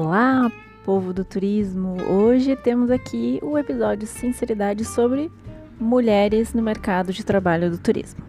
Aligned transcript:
Olá, 0.00 0.48
povo 0.84 1.12
do 1.12 1.24
turismo! 1.24 1.96
Hoje 2.08 2.54
temos 2.54 2.88
aqui 2.88 3.40
o 3.42 3.58
episódio 3.58 4.06
Sinceridade 4.06 4.84
sobre 4.84 5.28
mulheres 5.76 6.54
no 6.54 6.62
mercado 6.62 7.12
de 7.12 7.24
trabalho 7.24 7.68
do 7.68 7.78
turismo. 7.78 8.24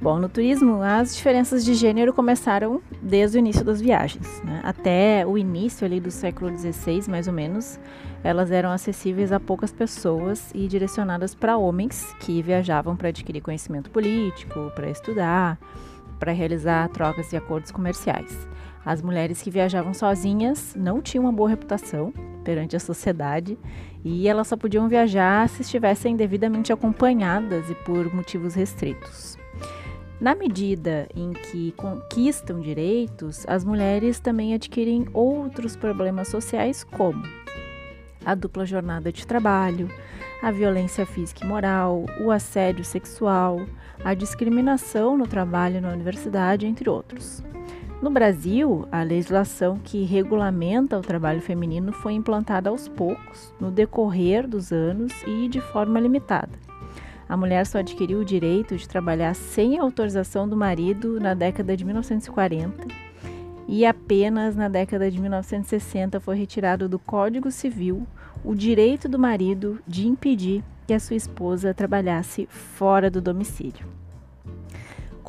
Bom, 0.00 0.20
no 0.20 0.28
turismo, 0.28 0.80
as 0.80 1.16
diferenças 1.16 1.64
de 1.64 1.74
gênero 1.74 2.12
começaram 2.12 2.80
desde 3.02 3.36
o 3.36 3.40
início 3.40 3.64
das 3.64 3.80
viagens. 3.80 4.40
Né? 4.44 4.60
Até 4.62 5.26
o 5.26 5.36
início 5.36 5.84
ali 5.84 5.98
do 5.98 6.12
século 6.12 6.56
XVI, 6.56 7.10
mais 7.10 7.26
ou 7.26 7.34
menos, 7.34 7.80
elas 8.22 8.52
eram 8.52 8.70
acessíveis 8.70 9.32
a 9.32 9.40
poucas 9.40 9.72
pessoas 9.72 10.52
e 10.54 10.68
direcionadas 10.68 11.34
para 11.34 11.56
homens 11.56 12.14
que 12.20 12.40
viajavam 12.42 12.94
para 12.94 13.08
adquirir 13.08 13.40
conhecimento 13.40 13.90
político, 13.90 14.70
para 14.76 14.88
estudar, 14.88 15.58
para 16.20 16.30
realizar 16.30 16.88
trocas 16.90 17.32
e 17.32 17.36
acordos 17.36 17.72
comerciais. 17.72 18.51
As 18.84 19.00
mulheres 19.00 19.40
que 19.40 19.50
viajavam 19.50 19.94
sozinhas 19.94 20.74
não 20.74 21.00
tinham 21.00 21.24
uma 21.24 21.32
boa 21.32 21.48
reputação 21.48 22.12
perante 22.42 22.74
a 22.74 22.80
sociedade 22.80 23.56
e 24.04 24.26
elas 24.26 24.48
só 24.48 24.56
podiam 24.56 24.88
viajar 24.88 25.48
se 25.48 25.62
estivessem 25.62 26.16
devidamente 26.16 26.72
acompanhadas 26.72 27.70
e 27.70 27.74
por 27.74 28.12
motivos 28.12 28.54
restritos. 28.54 29.38
Na 30.20 30.34
medida 30.34 31.08
em 31.14 31.32
que 31.32 31.72
conquistam 31.72 32.60
direitos, 32.60 33.44
as 33.48 33.64
mulheres 33.64 34.20
também 34.20 34.54
adquirem 34.54 35.06
outros 35.12 35.76
problemas 35.76 36.28
sociais, 36.28 36.84
como 36.84 37.22
a 38.24 38.34
dupla 38.34 38.64
jornada 38.64 39.12
de 39.12 39.26
trabalho, 39.26 39.88
a 40.40 40.50
violência 40.50 41.04
física 41.04 41.44
e 41.44 41.48
moral, 41.48 42.06
o 42.20 42.30
assédio 42.30 42.84
sexual, 42.84 43.66
a 44.04 44.14
discriminação 44.14 45.16
no 45.16 45.26
trabalho 45.26 45.80
na 45.80 45.90
universidade, 45.90 46.66
entre 46.66 46.88
outros. 46.88 47.42
No 48.02 48.10
Brasil, 48.10 48.88
a 48.90 49.04
legislação 49.04 49.78
que 49.78 50.02
regulamenta 50.02 50.98
o 50.98 51.02
trabalho 51.02 51.40
feminino 51.40 51.92
foi 51.92 52.14
implantada 52.14 52.68
aos 52.68 52.88
poucos, 52.88 53.54
no 53.60 53.70
decorrer 53.70 54.44
dos 54.44 54.72
anos 54.72 55.12
e 55.24 55.46
de 55.46 55.60
forma 55.60 56.00
limitada. 56.00 56.50
A 57.28 57.36
mulher 57.36 57.64
só 57.64 57.78
adquiriu 57.78 58.18
o 58.18 58.24
direito 58.24 58.76
de 58.76 58.88
trabalhar 58.88 59.34
sem 59.34 59.78
autorização 59.78 60.48
do 60.48 60.56
marido 60.56 61.20
na 61.20 61.32
década 61.32 61.76
de 61.76 61.84
1940 61.84 62.88
e 63.68 63.86
apenas 63.86 64.56
na 64.56 64.68
década 64.68 65.08
de 65.08 65.20
1960 65.20 66.18
foi 66.18 66.34
retirado 66.34 66.88
do 66.88 66.98
Código 66.98 67.52
Civil 67.52 68.04
o 68.44 68.52
direito 68.52 69.08
do 69.08 69.16
marido 69.16 69.78
de 69.86 70.08
impedir 70.08 70.64
que 70.88 70.92
a 70.92 70.98
sua 70.98 71.14
esposa 71.14 71.72
trabalhasse 71.72 72.48
fora 72.50 73.08
do 73.08 73.20
domicílio. 73.20 74.01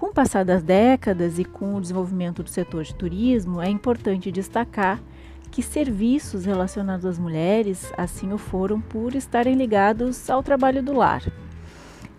Com 0.04 0.10
o 0.10 0.14
passar 0.14 0.44
das 0.44 0.62
décadas 0.62 1.40
e 1.40 1.46
com 1.46 1.76
o 1.76 1.80
desenvolvimento 1.80 2.44
do 2.44 2.50
setor 2.50 2.84
de 2.84 2.94
turismo, 2.94 3.62
é 3.62 3.70
importante 3.70 4.34
destacar 4.34 5.02
que 5.50 5.64
serviços 5.64 6.44
relacionados 6.44 7.06
às 7.06 7.18
mulheres 7.18 7.90
assim 7.98 8.34
o 8.34 8.38
foram 8.38 8.82
por 8.82 9.16
estarem 9.16 9.56
ligados 9.56 10.30
ao 10.30 10.44
trabalho 10.44 10.84
do 10.84 10.92
lar. 10.92 11.24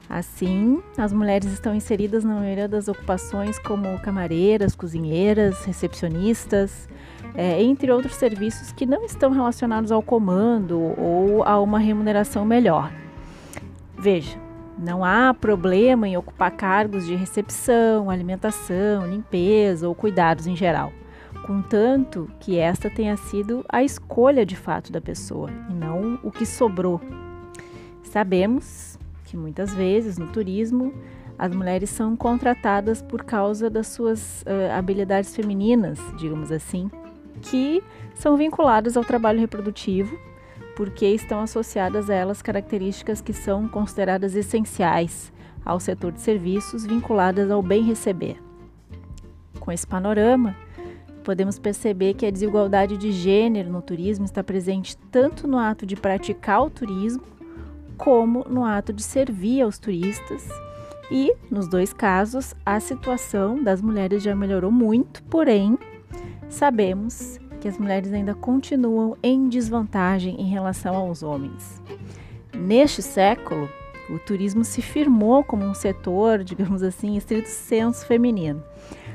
Assim, 0.08 0.82
as 0.96 1.12
mulheres 1.12 1.52
estão 1.52 1.74
inseridas 1.74 2.24
na 2.24 2.36
maioria 2.36 2.66
das 2.66 2.88
ocupações 2.88 3.58
como 3.58 4.00
camareiras, 4.00 4.74
cozinheiras, 4.74 5.62
recepcionistas, 5.66 6.88
é, 7.34 7.62
entre 7.62 7.92
outros 7.92 8.14
serviços 8.14 8.72
que 8.72 8.86
não 8.86 9.04
estão 9.04 9.30
relacionados 9.30 9.92
ao 9.92 10.00
comando 10.00 10.80
ou 10.98 11.44
a 11.44 11.60
uma 11.60 11.80
remuneração 11.80 12.46
melhor. 12.46 12.90
Veja, 13.98 14.42
não 14.78 15.04
há 15.04 15.32
problema 15.32 16.08
em 16.08 16.16
ocupar 16.16 16.50
cargos 16.50 17.06
de 17.06 17.14
recepção, 17.14 18.10
alimentação, 18.10 19.06
limpeza 19.06 19.88
ou 19.88 19.94
cuidados 19.94 20.46
em 20.46 20.56
geral, 20.56 20.92
contanto 21.46 22.28
que 22.40 22.58
esta 22.58 22.90
tenha 22.90 23.16
sido 23.16 23.64
a 23.68 23.82
escolha 23.82 24.44
de 24.44 24.56
fato 24.56 24.90
da 24.90 25.00
pessoa 25.00 25.50
e 25.70 25.72
não 25.72 26.18
o 26.22 26.30
que 26.30 26.44
sobrou. 26.44 27.00
Sabemos 28.02 28.98
que 29.24 29.36
muitas 29.36 29.74
vezes 29.74 30.18
no 30.18 30.28
turismo 30.28 30.92
as 31.38 31.52
mulheres 31.54 31.90
são 31.90 32.16
contratadas 32.16 33.02
por 33.02 33.24
causa 33.24 33.68
das 33.68 33.88
suas 33.88 34.42
uh, 34.42 34.72
habilidades 34.72 35.34
femininas, 35.34 35.98
digamos 36.16 36.52
assim, 36.52 36.90
que 37.42 37.82
são 38.14 38.36
vinculadas 38.36 38.96
ao 38.96 39.04
trabalho 39.04 39.40
reprodutivo 39.40 40.16
porque 40.76 41.06
estão 41.06 41.40
associadas 41.40 42.10
a 42.10 42.14
elas 42.14 42.42
características 42.42 43.20
que 43.20 43.32
são 43.32 43.68
consideradas 43.68 44.34
essenciais 44.34 45.32
ao 45.64 45.80
setor 45.80 46.12
de 46.12 46.20
serviços 46.20 46.84
vinculadas 46.84 47.50
ao 47.50 47.62
bem 47.62 47.82
receber. 47.82 48.36
Com 49.58 49.72
esse 49.72 49.86
panorama, 49.86 50.54
podemos 51.22 51.58
perceber 51.58 52.14
que 52.14 52.26
a 52.26 52.30
desigualdade 52.30 52.98
de 52.98 53.10
gênero 53.10 53.70
no 53.70 53.80
turismo 53.80 54.24
está 54.24 54.44
presente 54.44 54.96
tanto 55.10 55.48
no 55.48 55.58
ato 55.58 55.86
de 55.86 55.96
praticar 55.96 56.62
o 56.62 56.70
turismo, 56.70 57.22
como 57.96 58.44
no 58.48 58.64
ato 58.64 58.92
de 58.92 59.02
servir 59.02 59.62
aos 59.62 59.78
turistas. 59.78 60.46
E, 61.10 61.34
nos 61.50 61.68
dois 61.68 61.92
casos, 61.92 62.54
a 62.64 62.78
situação 62.80 63.62
das 63.62 63.80
mulheres 63.80 64.22
já 64.22 64.34
melhorou 64.34 64.70
muito, 64.70 65.22
porém, 65.24 65.78
sabemos 66.48 67.38
que 67.64 67.68
as 67.68 67.78
mulheres 67.78 68.12
ainda 68.12 68.34
continuam 68.34 69.16
em 69.22 69.48
desvantagem 69.48 70.38
em 70.38 70.50
relação 70.50 70.94
aos 70.96 71.22
homens. 71.22 71.80
Neste 72.52 73.00
século, 73.00 73.70
o 74.10 74.18
turismo 74.18 74.62
se 74.66 74.82
firmou 74.82 75.42
como 75.42 75.64
um 75.64 75.72
setor, 75.72 76.44
digamos 76.44 76.82
assim, 76.82 77.16
estrito 77.16 77.48
senso 77.48 78.04
feminino. 78.04 78.62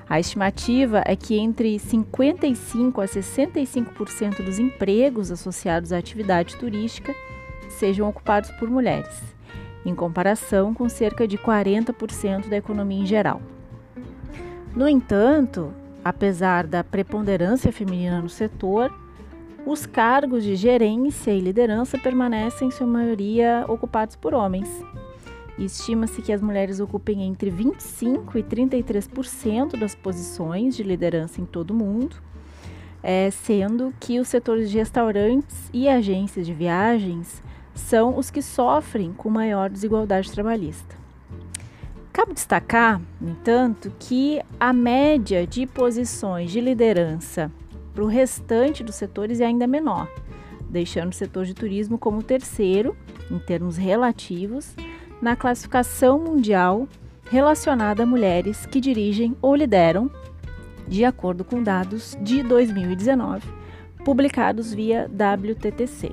A 0.09 0.19
estimativa 0.19 1.03
é 1.05 1.15
que 1.15 1.37
entre 1.37 1.77
55 1.77 2.99
a 2.99 3.05
65% 3.05 4.43
dos 4.43 4.57
empregos 4.57 5.29
associados 5.29 5.93
à 5.93 5.99
atividade 5.99 6.55
turística 6.55 7.13
sejam 7.69 8.09
ocupados 8.09 8.49
por 8.53 8.67
mulheres, 8.67 9.21
em 9.85 9.93
comparação 9.93 10.73
com 10.73 10.89
cerca 10.89 11.27
de 11.27 11.37
40% 11.37 12.49
da 12.49 12.57
economia 12.57 13.03
em 13.03 13.05
geral. 13.05 13.43
No 14.75 14.89
entanto, 14.89 15.71
Apesar 16.03 16.65
da 16.65 16.83
preponderância 16.83 17.71
feminina 17.71 18.21
no 18.21 18.29
setor, 18.29 18.93
os 19.65 19.85
cargos 19.85 20.43
de 20.43 20.55
gerência 20.55 21.31
e 21.31 21.39
liderança 21.39 21.97
permanecem, 21.97 22.69
em 22.69 22.71
sua 22.71 22.87
maioria, 22.87 23.65
ocupados 23.67 24.15
por 24.15 24.33
homens. 24.33 24.69
Estima-se 25.57 26.21
que 26.21 26.31
as 26.31 26.41
mulheres 26.41 26.79
ocupem 26.79 27.23
entre 27.23 27.51
25% 27.51 28.35
e 28.35 28.43
33% 28.43 29.77
das 29.77 29.93
posições 29.93 30.75
de 30.75 30.83
liderança 30.83 31.41
em 31.41 31.45
todo 31.45 31.71
o 31.71 31.75
mundo, 31.75 32.15
é, 33.03 33.29
sendo 33.29 33.93
que 33.99 34.19
os 34.19 34.29
setores 34.29 34.71
de 34.71 34.77
restaurantes 34.77 35.69
e 35.73 35.89
agências 35.89 36.45
de 36.45 36.53
viagens 36.53 37.43
são 37.75 38.17
os 38.17 38.31
que 38.31 38.41
sofrem 38.41 39.13
com 39.13 39.29
maior 39.29 39.69
desigualdade 39.69 40.31
trabalhista. 40.31 40.98
Cabe 42.19 42.33
destacar, 42.33 43.01
no 43.21 43.29
entanto, 43.29 43.93
que 43.97 44.41
a 44.59 44.73
média 44.73 45.47
de 45.47 45.65
posições 45.65 46.51
de 46.51 46.59
liderança 46.59 47.49
para 47.93 48.03
o 48.03 48.07
restante 48.07 48.83
dos 48.83 48.95
setores 48.95 49.39
é 49.39 49.45
ainda 49.45 49.65
menor, 49.65 50.05
deixando 50.69 51.13
o 51.13 51.15
setor 51.15 51.45
de 51.45 51.53
turismo 51.53 51.97
como 51.97 52.21
terceiro, 52.21 52.93
em 53.31 53.39
termos 53.39 53.77
relativos, 53.77 54.75
na 55.21 55.33
classificação 55.37 56.19
mundial 56.19 56.89
relacionada 57.31 58.03
a 58.03 58.05
mulheres 58.05 58.65
que 58.65 58.81
dirigem 58.81 59.33
ou 59.41 59.55
lideram, 59.55 60.11
de 60.89 61.05
acordo 61.05 61.45
com 61.45 61.63
dados 61.63 62.17
de 62.21 62.43
2019, 62.43 63.47
publicados 64.03 64.73
via 64.73 65.09
WTTC. 65.09 66.11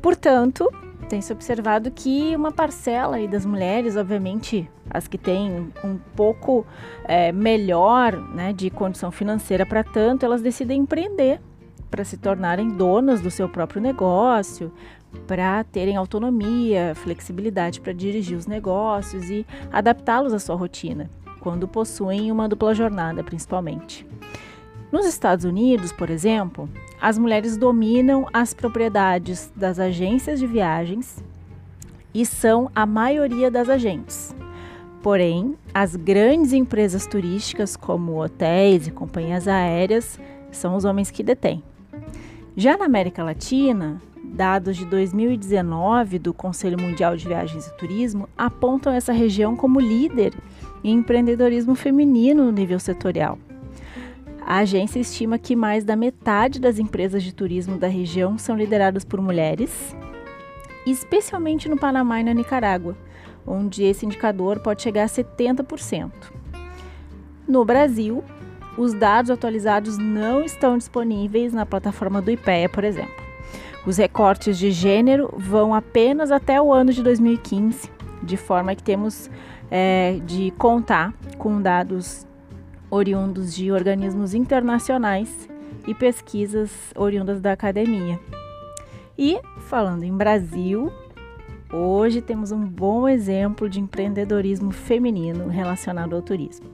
Portanto, 0.00 0.72
tem 1.12 1.20
se 1.20 1.30
observado 1.30 1.90
que 1.90 2.34
uma 2.34 2.50
parcela 2.50 3.16
aí 3.16 3.28
das 3.28 3.44
mulheres, 3.44 3.98
obviamente 3.98 4.66
as 4.88 5.06
que 5.06 5.18
têm 5.18 5.70
um 5.84 5.98
pouco 6.16 6.64
é, 7.04 7.30
melhor 7.30 8.16
né, 8.34 8.54
de 8.54 8.70
condição 8.70 9.12
financeira 9.12 9.66
para 9.66 9.84
tanto, 9.84 10.24
elas 10.24 10.40
decidem 10.40 10.80
empreender 10.80 11.38
para 11.90 12.02
se 12.02 12.16
tornarem 12.16 12.70
donas 12.70 13.20
do 13.20 13.30
seu 13.30 13.46
próprio 13.46 13.82
negócio, 13.82 14.72
para 15.26 15.62
terem 15.64 15.96
autonomia, 15.96 16.94
flexibilidade 16.94 17.82
para 17.82 17.92
dirigir 17.92 18.38
os 18.38 18.46
negócios 18.46 19.28
e 19.28 19.44
adaptá-los 19.70 20.32
à 20.32 20.38
sua 20.38 20.56
rotina, 20.56 21.10
quando 21.40 21.68
possuem 21.68 22.32
uma 22.32 22.48
dupla 22.48 22.74
jornada, 22.74 23.22
principalmente. 23.22 24.06
Nos 24.90 25.04
Estados 25.04 25.44
Unidos, 25.44 25.92
por 25.92 26.08
exemplo, 26.08 26.70
as 27.02 27.18
mulheres 27.18 27.56
dominam 27.56 28.28
as 28.32 28.54
propriedades 28.54 29.52
das 29.56 29.80
agências 29.80 30.38
de 30.38 30.46
viagens 30.46 31.22
e 32.14 32.24
são 32.24 32.70
a 32.72 32.86
maioria 32.86 33.50
das 33.50 33.68
agentes. 33.68 34.32
Porém, 35.02 35.56
as 35.74 35.96
grandes 35.96 36.52
empresas 36.52 37.04
turísticas, 37.04 37.74
como 37.74 38.22
hotéis 38.22 38.86
e 38.86 38.92
companhias 38.92 39.48
aéreas, 39.48 40.20
são 40.52 40.76
os 40.76 40.84
homens 40.84 41.10
que 41.10 41.24
detêm. 41.24 41.64
Já 42.56 42.76
na 42.76 42.84
América 42.84 43.24
Latina, 43.24 44.00
dados 44.22 44.76
de 44.76 44.84
2019 44.84 46.20
do 46.20 46.32
Conselho 46.32 46.80
Mundial 46.80 47.16
de 47.16 47.26
Viagens 47.26 47.66
e 47.66 47.76
Turismo 47.76 48.28
apontam 48.38 48.92
essa 48.92 49.12
região 49.12 49.56
como 49.56 49.80
líder 49.80 50.34
em 50.84 50.98
empreendedorismo 50.98 51.74
feminino 51.74 52.44
no 52.44 52.52
nível 52.52 52.78
setorial. 52.78 53.38
A 54.44 54.58
agência 54.58 54.98
estima 54.98 55.38
que 55.38 55.54
mais 55.54 55.84
da 55.84 55.96
metade 55.96 56.60
das 56.60 56.78
empresas 56.78 57.22
de 57.22 57.32
turismo 57.32 57.78
da 57.78 57.86
região 57.86 58.36
são 58.36 58.56
lideradas 58.56 59.04
por 59.04 59.20
mulheres, 59.20 59.96
especialmente 60.84 61.68
no 61.68 61.78
Panamá 61.78 62.20
e 62.20 62.24
na 62.24 62.34
Nicarágua, 62.34 62.96
onde 63.46 63.84
esse 63.84 64.04
indicador 64.04 64.60
pode 64.60 64.82
chegar 64.82 65.04
a 65.04 65.08
70%. 65.08 66.10
No 67.46 67.64
Brasil, 67.64 68.22
os 68.76 68.92
dados 68.94 69.30
atualizados 69.30 69.96
não 69.98 70.42
estão 70.42 70.76
disponíveis 70.76 71.52
na 71.52 71.64
plataforma 71.64 72.20
do 72.20 72.30
IPEA, 72.30 72.68
por 72.68 72.84
exemplo. 72.84 73.22
Os 73.86 73.96
recortes 73.96 74.58
de 74.58 74.70
gênero 74.70 75.32
vão 75.36 75.74
apenas 75.74 76.30
até 76.30 76.60
o 76.60 76.72
ano 76.72 76.92
de 76.92 77.02
2015, 77.02 77.90
de 78.22 78.36
forma 78.36 78.74
que 78.74 78.82
temos 78.82 79.30
é, 79.70 80.20
de 80.24 80.52
contar 80.52 81.12
com 81.36 81.60
dados 81.60 82.26
oriundos 82.92 83.54
de 83.54 83.72
organismos 83.72 84.34
internacionais 84.34 85.48
e 85.88 85.94
pesquisas 85.94 86.70
oriundas 86.94 87.40
da 87.40 87.50
academia. 87.50 88.20
E, 89.16 89.40
falando 89.60 90.02
em 90.02 90.14
Brasil, 90.14 90.92
hoje 91.72 92.20
temos 92.20 92.52
um 92.52 92.62
bom 92.62 93.08
exemplo 93.08 93.66
de 93.66 93.80
empreendedorismo 93.80 94.70
feminino 94.72 95.48
relacionado 95.48 96.14
ao 96.14 96.20
turismo. 96.20 96.66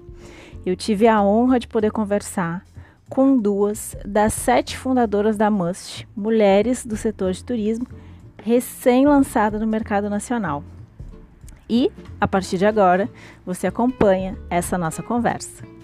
Eu 0.66 0.74
tive 0.74 1.06
a 1.06 1.22
honra 1.22 1.60
de 1.60 1.68
poder 1.68 1.92
conversar 1.92 2.64
com 3.08 3.36
duas 3.38 3.96
das 4.04 4.34
sete 4.34 4.76
fundadoras 4.76 5.36
da 5.36 5.48
Must, 5.48 6.06
mulheres 6.16 6.84
do 6.84 6.96
setor 6.96 7.30
de 7.30 7.44
turismo, 7.44 7.86
recém-lançada 8.42 9.56
no 9.56 9.68
mercado 9.68 10.10
nacional. 10.10 10.64
E, 11.70 11.92
a 12.20 12.26
partir 12.26 12.58
de 12.58 12.66
agora, 12.66 13.08
você 13.46 13.68
acompanha 13.68 14.36
essa 14.50 14.76
nossa 14.76 15.00
conversa. 15.00 15.77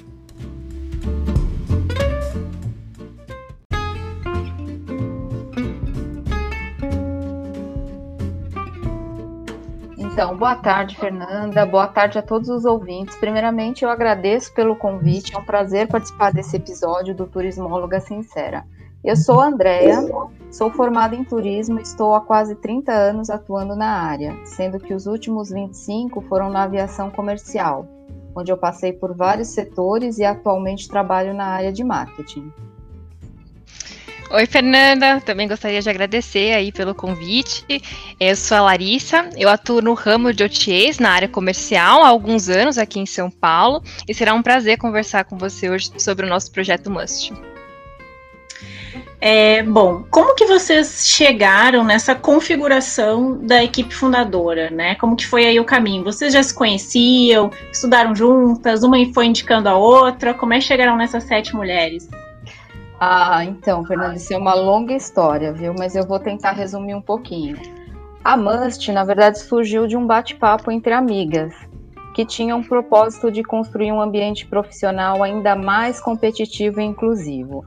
Então, 10.14 10.36
boa 10.36 10.54
tarde, 10.54 10.96
Fernanda. 10.96 11.66
Boa 11.66 11.88
tarde 11.88 12.20
a 12.20 12.22
todos 12.22 12.48
os 12.48 12.64
ouvintes. 12.64 13.16
Primeiramente, 13.16 13.82
eu 13.82 13.90
agradeço 13.90 14.54
pelo 14.54 14.76
convite. 14.76 15.34
É 15.34 15.38
um 15.38 15.44
prazer 15.44 15.88
participar 15.88 16.32
desse 16.32 16.56
episódio 16.56 17.16
do 17.16 17.26
Turismóloga 17.26 17.98
Sincera. 17.98 18.64
Eu 19.02 19.16
sou 19.16 19.40
a 19.40 19.48
Andrea, 19.48 20.06
sou 20.52 20.70
formada 20.70 21.16
em 21.16 21.24
turismo 21.24 21.80
e 21.80 21.82
estou 21.82 22.14
há 22.14 22.20
quase 22.20 22.54
30 22.54 22.92
anos 22.92 23.28
atuando 23.28 23.74
na 23.74 23.90
área, 23.90 24.36
sendo 24.44 24.78
que 24.78 24.94
os 24.94 25.06
últimos 25.06 25.50
25 25.50 26.20
foram 26.20 26.48
na 26.48 26.62
aviação 26.62 27.10
comercial, 27.10 27.84
onde 28.36 28.52
eu 28.52 28.56
passei 28.56 28.92
por 28.92 29.16
vários 29.16 29.48
setores 29.48 30.18
e 30.18 30.24
atualmente 30.24 30.88
trabalho 30.88 31.34
na 31.34 31.46
área 31.46 31.72
de 31.72 31.82
marketing. 31.82 32.52
Oi, 34.30 34.46
Fernanda. 34.46 35.20
Também 35.20 35.46
gostaria 35.46 35.80
de 35.80 35.88
agradecer 35.88 36.54
aí 36.54 36.72
pelo 36.72 36.94
convite. 36.94 37.80
Eu 38.18 38.34
sou 38.34 38.56
a 38.56 38.62
Larissa, 38.62 39.28
eu 39.36 39.48
atuo 39.48 39.82
no 39.82 39.94
ramo 39.94 40.32
de 40.32 40.42
OTAs 40.42 40.98
na 40.98 41.10
área 41.10 41.28
comercial 41.28 42.02
há 42.02 42.08
alguns 42.08 42.48
anos 42.48 42.78
aqui 42.78 42.98
em 42.98 43.06
São 43.06 43.30
Paulo 43.30 43.82
e 44.08 44.14
será 44.14 44.34
um 44.34 44.42
prazer 44.42 44.78
conversar 44.78 45.24
com 45.24 45.36
você 45.36 45.68
hoje 45.68 45.90
sobre 45.98 46.26
o 46.26 46.28
nosso 46.28 46.50
projeto 46.50 46.90
Must. 46.90 47.32
É, 49.20 49.62
bom, 49.62 50.04
como 50.10 50.34
que 50.34 50.44
vocês 50.44 51.06
chegaram 51.06 51.82
nessa 51.82 52.14
configuração 52.14 53.38
da 53.38 53.62
equipe 53.64 53.94
fundadora, 53.94 54.68
né? 54.68 54.96
Como 54.96 55.16
que 55.16 55.26
foi 55.26 55.46
aí 55.46 55.58
o 55.58 55.64
caminho? 55.64 56.04
Vocês 56.04 56.32
já 56.32 56.42
se 56.42 56.52
conheciam, 56.52 57.50
estudaram 57.72 58.14
juntas, 58.14 58.82
uma 58.82 58.98
foi 59.14 59.26
indicando 59.26 59.68
a 59.68 59.76
outra? 59.76 60.34
Como 60.34 60.52
é 60.52 60.58
que 60.58 60.64
chegaram 60.64 60.96
nessas 60.96 61.24
sete 61.24 61.54
mulheres? 61.54 62.06
Ah, 62.98 63.44
então, 63.44 63.84
Fernanda, 63.84 64.14
isso 64.14 64.32
é 64.32 64.36
uma 64.36 64.54
longa 64.54 64.94
história, 64.94 65.52
viu? 65.52 65.74
Mas 65.78 65.94
eu 65.96 66.06
vou 66.06 66.18
tentar 66.18 66.52
resumir 66.52 66.94
um 66.94 67.02
pouquinho. 67.02 67.56
A 68.22 68.36
Must, 68.36 68.90
na 68.92 69.04
verdade, 69.04 69.38
surgiu 69.40 69.86
de 69.86 69.96
um 69.96 70.06
bate-papo 70.06 70.70
entre 70.70 70.92
amigas, 70.92 71.52
que 72.14 72.24
tinham 72.24 72.60
o 72.60 72.64
propósito 72.64 73.30
de 73.30 73.42
construir 73.42 73.92
um 73.92 74.00
ambiente 74.00 74.46
profissional 74.46 75.22
ainda 75.22 75.54
mais 75.54 76.00
competitivo 76.00 76.80
e 76.80 76.84
inclusivo. 76.84 77.66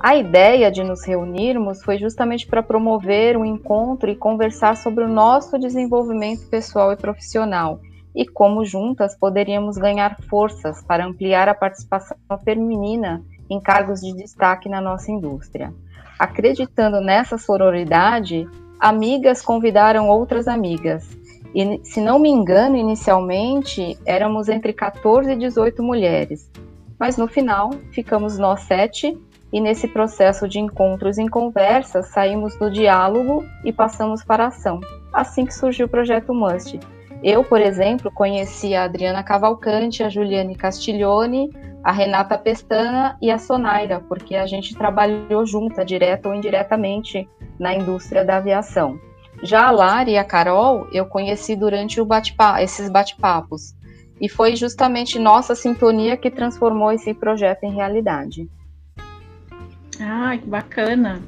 A 0.00 0.16
ideia 0.16 0.72
de 0.72 0.82
nos 0.82 1.04
reunirmos 1.04 1.84
foi 1.84 1.98
justamente 1.98 2.46
para 2.46 2.62
promover 2.62 3.36
um 3.36 3.44
encontro 3.44 4.10
e 4.10 4.16
conversar 4.16 4.76
sobre 4.76 5.04
o 5.04 5.08
nosso 5.08 5.56
desenvolvimento 5.58 6.48
pessoal 6.48 6.92
e 6.92 6.96
profissional 6.96 7.78
e 8.14 8.26
como 8.26 8.64
juntas 8.64 9.16
poderíamos 9.16 9.78
ganhar 9.78 10.16
forças 10.28 10.82
para 10.82 11.06
ampliar 11.06 11.48
a 11.48 11.54
participação 11.54 12.16
feminina 12.44 13.22
em 13.52 13.60
cargos 13.60 14.00
de 14.00 14.14
destaque 14.14 14.68
na 14.68 14.80
nossa 14.80 15.10
indústria. 15.10 15.72
Acreditando 16.18 17.00
nessa 17.00 17.36
sororidade, 17.36 18.48
amigas 18.80 19.42
convidaram 19.42 20.08
outras 20.08 20.48
amigas. 20.48 21.08
E, 21.54 21.80
se 21.84 22.00
não 22.00 22.18
me 22.18 22.30
engano, 22.30 22.76
inicialmente 22.76 23.98
éramos 24.06 24.48
entre 24.48 24.72
14 24.72 25.32
e 25.32 25.36
18 25.36 25.82
mulheres, 25.82 26.50
mas 26.98 27.16
no 27.16 27.28
final 27.28 27.70
ficamos 27.90 28.38
nós 28.38 28.60
sete 28.60 29.18
e 29.52 29.60
nesse 29.60 29.86
processo 29.86 30.48
de 30.48 30.58
encontros 30.58 31.18
e 31.18 31.28
conversas 31.28 32.06
saímos 32.08 32.56
do 32.56 32.70
diálogo 32.70 33.44
e 33.64 33.72
passamos 33.72 34.24
para 34.24 34.44
a 34.44 34.48
ação. 34.48 34.80
Assim 35.12 35.44
que 35.44 35.52
surgiu 35.52 35.86
o 35.86 35.90
projeto 35.90 36.32
Must. 36.32 36.80
Eu, 37.22 37.44
por 37.44 37.60
exemplo, 37.60 38.10
conheci 38.10 38.74
a 38.74 38.84
Adriana 38.84 39.22
Cavalcante, 39.22 40.02
a 40.02 40.08
Juliane 40.08 40.56
Castiglione, 40.56 41.50
a 41.82 41.92
Renata 41.92 42.38
Pestana 42.38 43.16
e 43.20 43.30
a 43.30 43.38
Sonaira, 43.38 44.00
porque 44.08 44.36
a 44.36 44.46
gente 44.46 44.74
trabalhou 44.76 45.44
junta, 45.46 45.84
direta 45.84 46.28
ou 46.28 46.34
indiretamente, 46.34 47.28
na 47.58 47.74
indústria 47.74 48.24
da 48.24 48.36
aviação. 48.36 48.98
Já 49.42 49.66
a 49.66 49.70
Lari 49.70 50.12
e 50.12 50.18
a 50.18 50.24
Carol 50.24 50.86
eu 50.92 51.06
conheci 51.06 51.56
durante 51.56 52.02
bate 52.04 52.34
esses 52.60 52.88
bate-papos, 52.88 53.74
e 54.20 54.28
foi 54.28 54.54
justamente 54.54 55.18
nossa 55.18 55.54
sintonia 55.54 56.16
que 56.16 56.30
transformou 56.30 56.92
esse 56.92 57.12
projeto 57.12 57.64
em 57.64 57.74
realidade. 57.74 58.48
Ah, 60.00 60.36
que 60.38 60.46
bacana. 60.46 61.20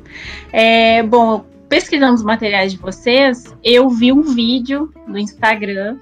É, 0.53 1.03
bom, 1.03 1.45
pesquisando 1.69 2.15
os 2.15 2.23
materiais 2.23 2.73
de 2.73 2.79
vocês, 2.79 3.53
eu 3.65 3.89
vi 3.89 4.13
um 4.13 4.23
vídeo 4.23 4.93
no 5.09 5.19
Instagram 5.19 5.99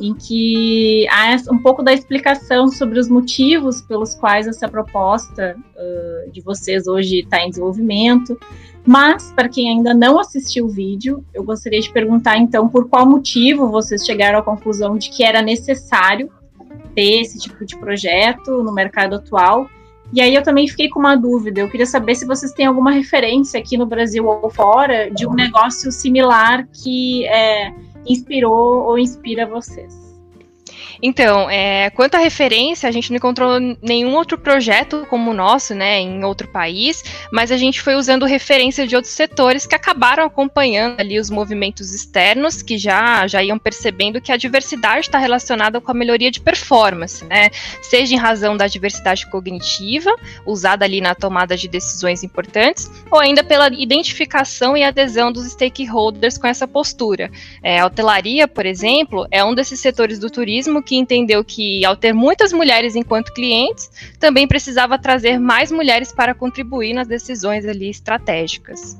em 0.00 0.14
que 0.14 1.06
há 1.08 1.36
um 1.52 1.58
pouco 1.58 1.82
da 1.82 1.92
explicação 1.92 2.68
sobre 2.68 2.98
os 2.98 3.08
motivos 3.08 3.80
pelos 3.82 4.14
quais 4.14 4.46
essa 4.46 4.68
proposta 4.68 5.56
uh, 5.56 6.30
de 6.30 6.40
vocês 6.40 6.86
hoje 6.86 7.20
está 7.20 7.40
em 7.40 7.50
desenvolvimento. 7.50 8.38
Mas, 8.86 9.32
para 9.32 9.48
quem 9.48 9.70
ainda 9.70 9.94
não 9.94 10.18
assistiu 10.18 10.66
o 10.66 10.68
vídeo, 10.68 11.24
eu 11.32 11.42
gostaria 11.42 11.80
de 11.80 11.90
perguntar 11.90 12.36
então 12.36 12.68
por 12.68 12.88
qual 12.88 13.06
motivo 13.06 13.70
vocês 13.70 14.04
chegaram 14.04 14.38
à 14.38 14.42
conclusão 14.42 14.98
de 14.98 15.08
que 15.08 15.24
era 15.24 15.40
necessário 15.40 16.30
ter 16.94 17.22
esse 17.22 17.38
tipo 17.38 17.64
de 17.64 17.76
projeto 17.76 18.62
no 18.62 18.72
mercado 18.72 19.16
atual. 19.16 19.68
E 20.12 20.20
aí 20.20 20.34
eu 20.34 20.42
também 20.42 20.68
fiquei 20.68 20.88
com 20.88 21.00
uma 21.00 21.16
dúvida. 21.16 21.60
Eu 21.60 21.70
queria 21.70 21.86
saber 21.86 22.14
se 22.14 22.26
vocês 22.26 22.52
têm 22.52 22.66
alguma 22.66 22.90
referência 22.90 23.58
aqui 23.58 23.76
no 23.76 23.86
Brasil 23.86 24.26
ou 24.26 24.50
fora 24.50 25.10
de 25.10 25.26
um 25.26 25.32
negócio 25.32 25.90
similar 25.90 26.68
que 26.72 27.26
é, 27.26 27.72
inspirou 28.06 28.84
ou 28.84 28.98
inspira 28.98 29.46
vocês? 29.46 30.03
Então, 31.06 31.50
é, 31.50 31.90
quanto 31.90 32.14
à 32.14 32.18
referência, 32.18 32.88
a 32.88 32.90
gente 32.90 33.10
não 33.10 33.18
encontrou 33.18 33.60
nenhum 33.82 34.14
outro 34.14 34.38
projeto 34.38 35.06
como 35.10 35.32
o 35.32 35.34
nosso, 35.34 35.74
né, 35.74 36.00
em 36.00 36.24
outro 36.24 36.48
país, 36.48 37.04
mas 37.30 37.52
a 37.52 37.58
gente 37.58 37.82
foi 37.82 37.94
usando 37.94 38.24
referência 38.24 38.86
de 38.86 38.96
outros 38.96 39.12
setores 39.12 39.66
que 39.66 39.74
acabaram 39.74 40.24
acompanhando 40.24 40.98
ali 40.98 41.18
os 41.18 41.28
movimentos 41.28 41.92
externos, 41.92 42.62
que 42.62 42.78
já, 42.78 43.26
já 43.26 43.42
iam 43.42 43.58
percebendo 43.58 44.18
que 44.18 44.32
a 44.32 44.38
diversidade 44.38 45.00
está 45.00 45.18
relacionada 45.18 45.78
com 45.78 45.90
a 45.90 45.94
melhoria 45.94 46.30
de 46.30 46.40
performance, 46.40 47.22
né, 47.26 47.50
seja 47.82 48.14
em 48.14 48.18
razão 48.18 48.56
da 48.56 48.66
diversidade 48.66 49.28
cognitiva, 49.30 50.10
usada 50.46 50.86
ali 50.86 51.02
na 51.02 51.14
tomada 51.14 51.54
de 51.54 51.68
decisões 51.68 52.24
importantes, 52.24 52.90
ou 53.10 53.20
ainda 53.20 53.44
pela 53.44 53.68
identificação 53.68 54.74
e 54.74 54.82
adesão 54.82 55.30
dos 55.30 55.52
stakeholders 55.52 56.38
com 56.38 56.46
essa 56.46 56.66
postura. 56.66 57.30
É, 57.62 57.80
a 57.80 57.84
hotelaria, 57.84 58.48
por 58.48 58.64
exemplo, 58.64 59.26
é 59.30 59.44
um 59.44 59.54
desses 59.54 59.78
setores 59.80 60.18
do 60.18 60.30
turismo 60.30 60.82
que 60.82 60.93
entendeu 60.96 61.44
que, 61.44 61.84
ao 61.84 61.96
ter 61.96 62.12
muitas 62.12 62.52
mulheres 62.52 62.94
enquanto 62.96 63.32
clientes, 63.32 63.90
também 64.18 64.46
precisava 64.46 64.98
trazer 64.98 65.38
mais 65.38 65.70
mulheres 65.70 66.12
para 66.12 66.34
contribuir 66.34 66.94
nas 66.94 67.08
decisões 67.08 67.66
ali 67.66 67.90
estratégicas. 67.90 68.98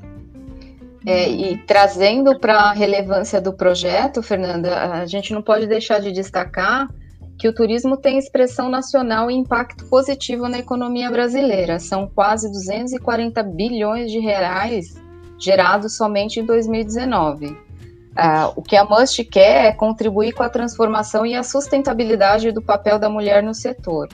É, 1.05 1.29
e 1.29 1.57
trazendo 1.57 2.39
para 2.39 2.55
a 2.55 2.73
relevância 2.73 3.39
do 3.39 3.53
projeto, 3.53 4.23
Fernanda, 4.23 4.75
a 4.91 5.05
gente 5.05 5.33
não 5.33 5.41
pode 5.41 5.67
deixar 5.67 5.99
de 5.99 6.11
destacar 6.11 6.89
que 7.37 7.47
o 7.47 7.53
turismo 7.53 7.97
tem 7.97 8.17
expressão 8.17 8.69
nacional 8.69 9.29
e 9.29 9.35
impacto 9.35 9.85
positivo 9.85 10.47
na 10.47 10.59
economia 10.59 11.11
brasileira. 11.11 11.79
São 11.79 12.07
quase 12.07 12.49
240 12.51 13.43
bilhões 13.43 14.11
de 14.11 14.19
reais 14.19 14.95
gerados 15.37 15.95
somente 15.95 16.39
em 16.39 16.45
2019. 16.45 17.64
Uh, 18.15 18.53
o 18.55 18.61
que 18.61 18.77
a 18.77 18.85
Must 18.85 19.23
quer 19.25 19.65
é 19.65 19.71
contribuir 19.73 20.31
com 20.31 20.41
a 20.41 20.49
transformação 20.49 21.25
e 21.25 21.35
a 21.35 21.43
sustentabilidade 21.43 22.51
do 22.51 22.61
papel 22.61 22.97
da 22.97 23.09
mulher 23.09 23.43
no 23.43 23.53
setor. 23.53 24.07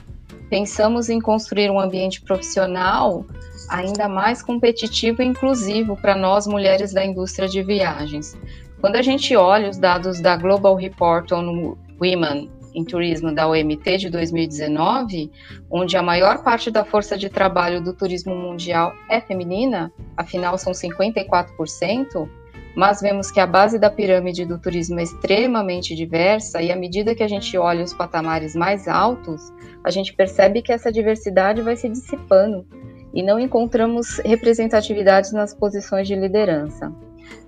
pensamos 0.50 1.08
em 1.08 1.20
construir 1.20 1.70
um 1.70 1.80
ambiente 1.80 2.20
profissional 2.20 3.24
ainda 3.70 4.08
mais 4.08 4.42
competitivo 4.42 5.22
e 5.22 5.24
inclusivo 5.24 5.96
para 5.96 6.14
nós 6.14 6.46
mulheres 6.46 6.92
da 6.92 7.04
indústria 7.04 7.48
de 7.48 7.62
viagens. 7.62 8.36
Quando 8.80 8.96
a 8.96 9.02
gente 9.02 9.34
olha 9.36 9.70
os 9.70 9.78
dados 9.78 10.20
da 10.20 10.36
Global 10.36 10.74
Report 10.74 11.30
on 11.32 11.76
Women 12.00 12.50
em 12.74 12.84
Turismo 12.84 13.34
da 13.34 13.48
OMT 13.48 13.96
de 13.98 14.10
2019, 14.10 15.30
onde 15.70 15.96
a 15.96 16.02
maior 16.02 16.42
parte 16.42 16.70
da 16.70 16.84
força 16.84 17.16
de 17.16 17.28
trabalho 17.28 17.82
do 17.82 17.94
turismo 17.94 18.34
mundial 18.34 18.92
é 19.08 19.20
feminina, 19.20 19.92
afinal 20.16 20.58
são 20.58 20.72
54%, 20.72 22.28
mas 22.74 23.00
vemos 23.00 23.30
que 23.30 23.40
a 23.40 23.46
base 23.46 23.78
da 23.78 23.90
pirâmide 23.90 24.44
do 24.44 24.58
turismo 24.58 24.98
é 24.98 25.02
extremamente 25.02 25.94
diversa 25.94 26.62
e 26.62 26.72
à 26.72 26.76
medida 26.76 27.14
que 27.14 27.22
a 27.22 27.28
gente 27.28 27.56
olha 27.56 27.84
os 27.84 27.92
patamares 27.92 28.54
mais 28.54 28.88
altos, 28.88 29.52
a 29.84 29.90
gente 29.90 30.14
percebe 30.14 30.62
que 30.62 30.72
essa 30.72 30.90
diversidade 30.90 31.60
vai 31.60 31.76
se 31.76 31.88
dissipando 31.88 32.66
e 33.12 33.22
não 33.22 33.38
encontramos 33.38 34.18
representatividades 34.24 35.32
nas 35.32 35.54
posições 35.54 36.08
de 36.08 36.14
liderança. 36.14 36.92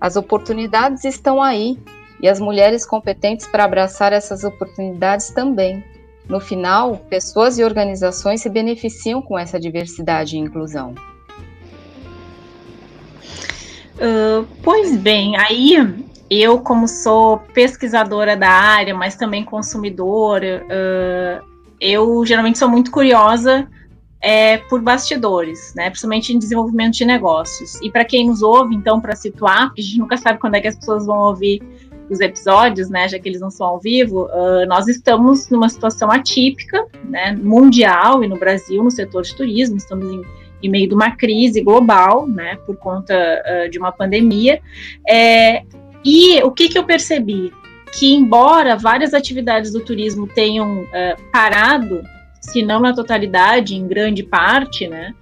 As 0.00 0.16
oportunidades 0.16 1.04
estão 1.04 1.42
aí 1.42 1.78
e 2.20 2.28
as 2.28 2.38
mulheres 2.38 2.86
competentes 2.86 3.46
para 3.46 3.64
abraçar 3.64 4.12
essas 4.12 4.44
oportunidades 4.44 5.30
também. 5.30 5.82
No 6.28 6.40
final, 6.40 6.96
pessoas 6.96 7.58
e 7.58 7.64
organizações 7.64 8.40
se 8.40 8.48
beneficiam 8.48 9.20
com 9.20 9.38
essa 9.38 9.58
diversidade 9.58 10.36
e 10.36 10.40
inclusão. 10.40 10.94
Pois 14.62 14.96
bem, 14.96 15.36
aí 15.36 15.76
eu, 16.30 16.58
como 16.58 16.88
sou 16.88 17.38
pesquisadora 17.52 18.36
da 18.36 18.50
área, 18.50 18.94
mas 18.94 19.14
também 19.14 19.44
consumidora, 19.44 20.64
uh, 20.64 21.44
eu 21.80 22.24
geralmente 22.24 22.58
sou 22.58 22.68
muito 22.68 22.90
curiosa 22.90 23.68
é, 24.20 24.56
por 24.56 24.80
bastidores, 24.80 25.74
né? 25.76 25.90
Principalmente 25.90 26.32
em 26.32 26.38
desenvolvimento 26.38 26.94
de 26.94 27.04
negócios. 27.04 27.78
E 27.82 27.90
para 27.90 28.04
quem 28.06 28.26
nos 28.26 28.42
ouve, 28.42 28.74
então, 28.74 29.00
para 29.00 29.14
situar, 29.14 29.66
porque 29.66 29.82
a 29.82 29.84
gente 29.84 29.98
nunca 29.98 30.16
sabe 30.16 30.38
quando 30.38 30.54
é 30.54 30.60
que 30.60 30.68
as 30.68 30.76
pessoas 30.76 31.04
vão 31.04 31.18
ouvir 31.18 31.62
os 32.08 32.20
episódios, 32.20 32.88
né? 32.88 33.06
Já 33.06 33.18
que 33.18 33.28
eles 33.28 33.40
não 33.40 33.50
são 33.50 33.66
ao 33.66 33.78
vivo, 33.78 34.24
uh, 34.24 34.66
nós 34.66 34.88
estamos 34.88 35.50
numa 35.50 35.68
situação 35.68 36.10
atípica, 36.10 36.86
né? 37.04 37.36
Mundial 37.36 38.24
e 38.24 38.28
no 38.28 38.38
Brasil, 38.38 38.82
no 38.82 38.90
setor 38.90 39.22
de 39.22 39.36
turismo, 39.36 39.76
estamos 39.76 40.10
em, 40.10 40.22
em 40.64 40.70
meio 40.70 40.88
de 40.88 40.94
uma 40.94 41.10
crise 41.10 41.60
global, 41.60 42.26
né? 42.26 42.56
Por 42.66 42.76
conta 42.76 43.14
uh, 43.14 43.70
de 43.70 43.78
uma 43.78 43.92
pandemia. 43.92 44.60
É, 45.08 45.62
e 46.04 46.42
o 46.42 46.50
que, 46.50 46.68
que 46.68 46.78
eu 46.78 46.84
percebi? 46.84 47.52
Que 47.92 48.14
embora 48.14 48.76
várias 48.76 49.14
atividades 49.14 49.72
do 49.72 49.80
turismo 49.80 50.26
tenham 50.26 50.82
uh, 50.82 51.30
parado 51.30 52.02
se 52.40 52.62
não 52.62 52.80
na 52.80 52.94
totalidade, 52.94 53.74
em 53.74 53.86
grande 53.86 54.22
parte, 54.22 54.86
né? 54.86 55.14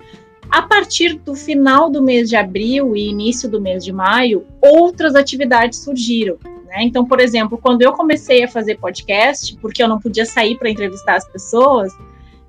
A 0.51 0.63
partir 0.63 1.15
do 1.15 1.35
final 1.35 1.89
do 1.89 2.03
mês 2.03 2.29
de 2.29 2.37
abril 2.37 2.95
e 2.95 3.09
início 3.09 3.49
do 3.49 3.61
mês 3.61 3.85
de 3.85 3.93
maio, 3.93 4.45
outras 4.61 5.15
atividades 5.15 5.79
surgiram. 5.79 6.37
Né? 6.67 6.83
Então, 6.83 7.07
por 7.07 7.21
exemplo, 7.21 7.57
quando 7.57 7.83
eu 7.83 7.93
comecei 7.93 8.45
a 8.45 8.49
fazer 8.49 8.77
podcast, 8.77 9.57
porque 9.63 9.83
eu 9.83 9.89
não 9.89 9.99
podia 9.99 10.27
sair 10.27 10.59
para 10.59 10.69
entrevistar 10.69 11.17
as 11.17 11.27
pessoas, 11.27 11.93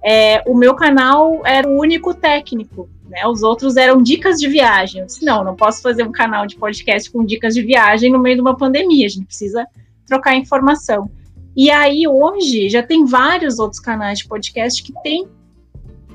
é, 0.04 0.44
o 0.46 0.56
meu 0.56 0.76
canal 0.76 1.42
era 1.46 1.68
o 1.68 1.80
único 1.80 2.14
técnico. 2.14 2.90
Né? 3.08 3.26
Os 3.26 3.42
outros 3.42 3.78
eram 3.78 4.02
dicas 4.02 4.38
de 4.38 4.48
viagem. 4.48 5.02
Eu 5.02 5.08
disse: 5.08 5.24
não, 5.24 5.44
não 5.44 5.56
posso 5.56 5.82
fazer 5.82 6.04
um 6.04 6.12
canal 6.12 6.46
de 6.46 6.56
podcast 6.56 7.10
com 7.10 7.24
dicas 7.24 7.54
de 7.54 7.62
viagem 7.62 8.12
no 8.12 8.20
meio 8.20 8.36
de 8.36 8.42
uma 8.42 8.58
pandemia. 8.58 9.06
A 9.06 9.10
gente 9.10 9.26
precisa 9.26 9.66
trocar 10.06 10.36
informação. 10.36 11.10
E 11.56 11.70
aí, 11.70 12.08
hoje, 12.08 12.68
já 12.68 12.82
tem 12.82 13.06
vários 13.06 13.60
outros 13.60 13.80
canais 13.80 14.20
de 14.20 14.28
podcast 14.28 14.82
que 14.84 14.92
têm 15.04 15.28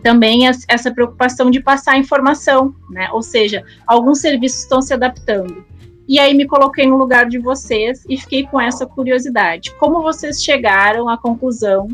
também 0.02 0.42
essa 0.68 0.92
preocupação 0.92 1.50
de 1.50 1.60
passar 1.60 1.98
informação, 1.98 2.74
né? 2.90 3.08
Ou 3.12 3.22
seja, 3.22 3.64
alguns 3.86 4.20
serviços 4.20 4.62
estão 4.62 4.82
se 4.82 4.92
adaptando. 4.92 5.64
E 6.08 6.18
aí 6.18 6.34
me 6.34 6.46
coloquei 6.46 6.86
no 6.86 6.96
lugar 6.96 7.28
de 7.28 7.38
vocês 7.38 8.04
e 8.08 8.16
fiquei 8.16 8.46
com 8.46 8.60
essa 8.60 8.86
curiosidade. 8.86 9.74
Como 9.76 10.02
vocês 10.02 10.42
chegaram 10.42 11.08
à 11.08 11.18
conclusão 11.18 11.88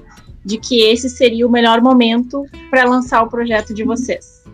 de 0.45 0.59
que 0.59 0.83
esse 0.83 1.09
seria 1.09 1.47
o 1.47 1.51
melhor 1.51 1.81
momento 1.81 2.45
para 2.71 2.85
lançar 2.85 3.23
o 3.23 3.29
projeto 3.29 3.73
de 3.73 3.85
vocês? 3.85 4.45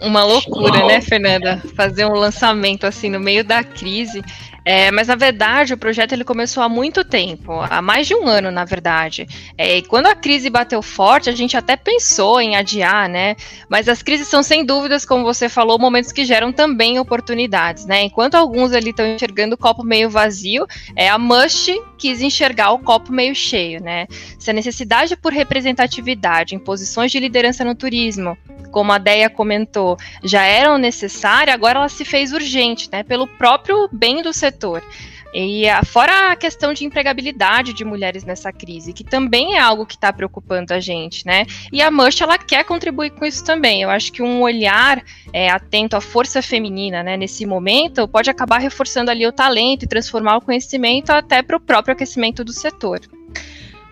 Uma 0.00 0.24
loucura, 0.24 0.86
né, 0.86 1.00
Fernanda? 1.00 1.60
Fazer 1.74 2.04
um 2.04 2.14
lançamento 2.14 2.86
assim 2.86 3.10
no 3.10 3.18
meio 3.18 3.44
da 3.44 3.64
crise. 3.64 4.22
É, 4.68 4.90
mas 4.90 5.08
na 5.08 5.14
verdade 5.14 5.72
o 5.72 5.78
projeto 5.78 6.12
ele 6.12 6.24
começou 6.24 6.62
há 6.62 6.68
muito 6.68 7.02
tempo, 7.02 7.52
há 7.70 7.80
mais 7.80 8.06
de 8.06 8.14
um 8.14 8.28
ano 8.28 8.50
na 8.50 8.66
verdade. 8.66 9.26
É, 9.56 9.78
e 9.78 9.82
quando 9.82 10.08
a 10.08 10.14
crise 10.14 10.50
bateu 10.50 10.82
forte, 10.82 11.30
a 11.30 11.32
gente 11.32 11.56
até 11.56 11.74
pensou 11.74 12.38
em 12.38 12.54
adiar, 12.54 13.08
né? 13.08 13.34
Mas 13.66 13.88
as 13.88 14.02
crises 14.02 14.28
são 14.28 14.42
sem 14.42 14.66
dúvidas, 14.66 15.06
como 15.06 15.24
você 15.24 15.48
falou, 15.48 15.78
momentos 15.78 16.12
que 16.12 16.22
geram 16.22 16.52
também 16.52 16.98
oportunidades, 16.98 17.86
né? 17.86 18.02
Enquanto 18.02 18.34
alguns 18.34 18.74
ali 18.74 18.90
estão 18.90 19.06
enxergando 19.06 19.54
o 19.54 19.58
copo 19.58 19.82
meio 19.82 20.10
vazio, 20.10 20.66
é 20.94 21.08
a 21.08 21.16
Mush 21.16 21.70
quis 21.96 22.20
enxergar 22.20 22.72
o 22.72 22.78
copo 22.78 23.10
meio 23.10 23.34
cheio, 23.34 23.82
né? 23.82 24.06
Se 24.38 24.50
a 24.50 24.52
necessidade 24.52 25.16
por 25.16 25.32
representatividade 25.32 26.54
em 26.54 26.58
posições 26.58 27.10
de 27.10 27.18
liderança 27.18 27.64
no 27.64 27.74
turismo, 27.74 28.36
como 28.70 28.92
a 28.92 28.98
Deia 28.98 29.30
comentou, 29.30 29.96
já 30.22 30.42
eram 30.42 30.76
necessárias, 30.76 31.54
agora 31.54 31.78
ela 31.78 31.88
se 31.88 32.04
fez 32.04 32.34
urgente, 32.34 32.90
né? 32.92 33.02
Pelo 33.02 33.26
próprio 33.26 33.88
bem 33.90 34.22
do 34.22 34.30
setor 34.30 34.57
setor. 34.58 34.82
E 35.32 35.64
fora 35.84 36.32
a 36.32 36.36
questão 36.36 36.72
de 36.72 36.84
empregabilidade 36.84 37.72
de 37.72 37.84
mulheres 37.84 38.24
nessa 38.24 38.50
crise, 38.50 38.92
que 38.92 39.04
também 39.04 39.56
é 39.56 39.60
algo 39.60 39.86
que 39.86 39.94
está 39.94 40.12
preocupando 40.12 40.72
a 40.72 40.80
gente, 40.80 41.24
né? 41.26 41.44
E 41.70 41.82
a 41.82 41.90
Mush, 41.90 42.20
ela 42.20 42.38
quer 42.38 42.64
contribuir 42.64 43.10
com 43.10 43.24
isso 43.24 43.44
também. 43.44 43.82
Eu 43.82 43.90
acho 43.90 44.10
que 44.10 44.22
um 44.22 44.40
olhar 44.40 45.02
é, 45.32 45.50
atento 45.50 45.96
à 45.96 46.00
força 46.00 46.40
feminina, 46.40 47.02
né, 47.02 47.16
nesse 47.16 47.44
momento, 47.44 48.08
pode 48.08 48.30
acabar 48.30 48.58
reforçando 48.58 49.10
ali 49.10 49.26
o 49.26 49.32
talento 49.32 49.84
e 49.84 49.88
transformar 49.88 50.38
o 50.38 50.40
conhecimento 50.40 51.10
até 51.10 51.42
para 51.42 51.56
o 51.56 51.60
próprio 51.60 51.92
aquecimento 51.92 52.42
do 52.42 52.52
setor. 52.52 53.00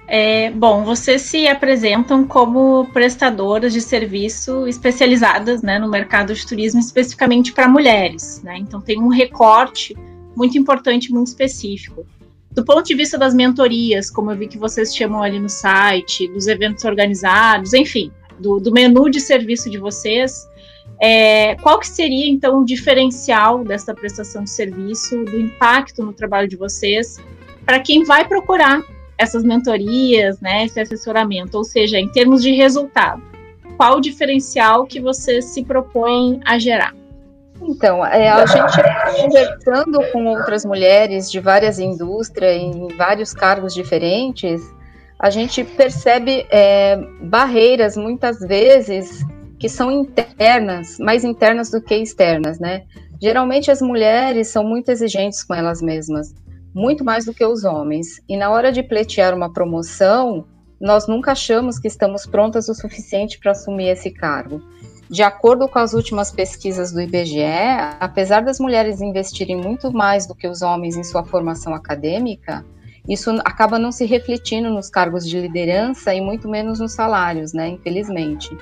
É, 0.08 0.50
bom, 0.52 0.85
vocês 0.85 1.23
se 1.23 1.49
apresentam 1.49 2.25
como 2.25 2.87
prestadoras 2.92 3.73
de 3.73 3.80
serviço 3.80 4.66
especializadas 4.66 5.62
né, 5.62 5.78
no 5.78 5.88
mercado 5.88 6.32
de 6.32 6.46
turismo, 6.46 6.80
especificamente 6.80 7.52
para 7.52 7.68
mulheres. 7.68 8.40
Né? 8.42 8.56
Então, 8.58 8.80
tem 8.80 8.99
um 9.00 9.08
recorte 9.08 9.96
muito 10.37 10.59
importante, 10.59 11.11
muito 11.11 11.28
específico. 11.28 12.07
Do 12.52 12.64
ponto 12.64 12.85
de 12.85 12.95
vista 12.95 13.19
das 13.19 13.35
mentorias, 13.35 14.11
como 14.11 14.31
eu 14.31 14.37
vi 14.37 14.47
que 14.47 14.59
vocês 14.59 14.95
chamam 14.95 15.23
ali 15.23 15.38
no 15.38 15.49
site, 15.49 16.28
dos 16.28 16.47
eventos 16.47 16.85
organizados, 16.85 17.73
enfim, 17.73 18.11
do, 18.38 18.61
do 18.61 18.73
menu 18.73 19.11
de 19.11 19.21
serviço 19.21 19.69
de 19.71 19.78
vocês, 19.78 20.47
é, 21.00 21.55
qual 21.57 21.78
que 21.78 21.88
seria 21.88 22.26
então 22.26 22.61
o 22.61 22.64
diferencial 22.64 23.64
dessa 23.64 23.95
prestação 23.95 24.45
de 24.45 24.50
serviço, 24.50 25.25
do 25.25 25.38
impacto 25.38 26.02
no 26.02 26.12
trabalho 26.12 26.49
de 26.49 26.57
vocês, 26.57 27.19
para 27.64 27.81
quem 27.81 28.05
vai 28.05 28.26
procurar 28.26 28.83
essas 29.19 29.43
mentorias, 29.43 30.40
né, 30.40 30.64
esse 30.64 30.78
assessoramento, 30.78 31.57
ou 31.57 31.64
seja, 31.64 31.99
em 31.99 32.09
termos 32.09 32.43
de 32.43 32.52
resultado, 32.52 33.23
qual 33.76 33.99
o 33.99 34.00
diferencial 34.00 34.87
que 34.87 35.00
vocês 35.00 35.47
se 35.47 35.64
propõem 35.64 36.40
a 36.45 36.59
gerar? 36.59 36.95
Então, 37.60 38.04
é, 38.04 38.28
a 38.28 38.46
gente 38.46 38.76
conversando 39.22 40.12
com 40.12 40.26
outras 40.26 40.64
mulheres 40.64 41.30
de 41.30 41.40
várias 41.40 41.78
indústrias, 41.78 42.56
em 42.56 42.88
vários 42.96 43.32
cargos 43.32 43.75
diferentes, 43.75 44.62
a 45.18 45.30
gente 45.30 45.64
percebe 45.64 46.46
é, 46.50 46.96
barreiras, 47.22 47.96
muitas 47.96 48.38
vezes, 48.40 49.25
que 49.58 49.68
são 49.68 49.90
internas, 49.90 50.98
mais 50.98 51.25
internas 51.25 51.70
do 51.70 51.80
que 51.80 51.94
externas, 51.96 52.58
né? 52.58 52.84
Geralmente 53.20 53.70
as 53.70 53.80
mulheres 53.80 54.48
são 54.48 54.62
muito 54.62 54.90
exigentes 54.90 55.42
com 55.42 55.54
elas 55.54 55.80
mesmas, 55.80 56.34
muito 56.75 57.02
mais 57.02 57.25
do 57.25 57.32
que 57.32 57.44
os 57.44 57.64
homens. 57.64 58.20
E 58.28 58.36
na 58.36 58.50
hora 58.50 58.70
de 58.70 58.82
pleitear 58.82 59.34
uma 59.34 59.50
promoção, 59.50 60.44
nós 60.78 61.06
nunca 61.06 61.32
achamos 61.32 61.78
que 61.78 61.88
estamos 61.88 62.26
prontas 62.26 62.68
o 62.68 62.75
suficiente 62.75 63.38
para 63.38 63.52
assumir 63.52 63.88
esse 63.88 64.10
cargo. 64.10 64.60
De 65.08 65.22
acordo 65.22 65.68
com 65.68 65.78
as 65.78 65.94
últimas 65.94 66.32
pesquisas 66.32 66.92
do 66.92 67.00
IBGE, 67.00 67.44
apesar 68.00 68.42
das 68.42 68.58
mulheres 68.58 69.00
investirem 69.00 69.56
muito 69.56 69.92
mais 69.92 70.26
do 70.26 70.34
que 70.34 70.48
os 70.48 70.62
homens 70.62 70.96
em 70.96 71.04
sua 71.04 71.25
formação 71.25 71.75
acadêmica, 71.75 72.64
isso 73.08 73.30
acaba 73.44 73.78
não 73.78 73.92
se 73.92 74.04
refletindo 74.04 74.68
nos 74.68 74.90
cargos 74.90 75.25
de 75.28 75.40
liderança 75.40 76.12
e 76.12 76.20
muito 76.20 76.48
menos 76.48 76.80
nos 76.80 76.92
salários, 76.92 77.52
né? 77.52 77.68
Infelizmente. 77.68 78.56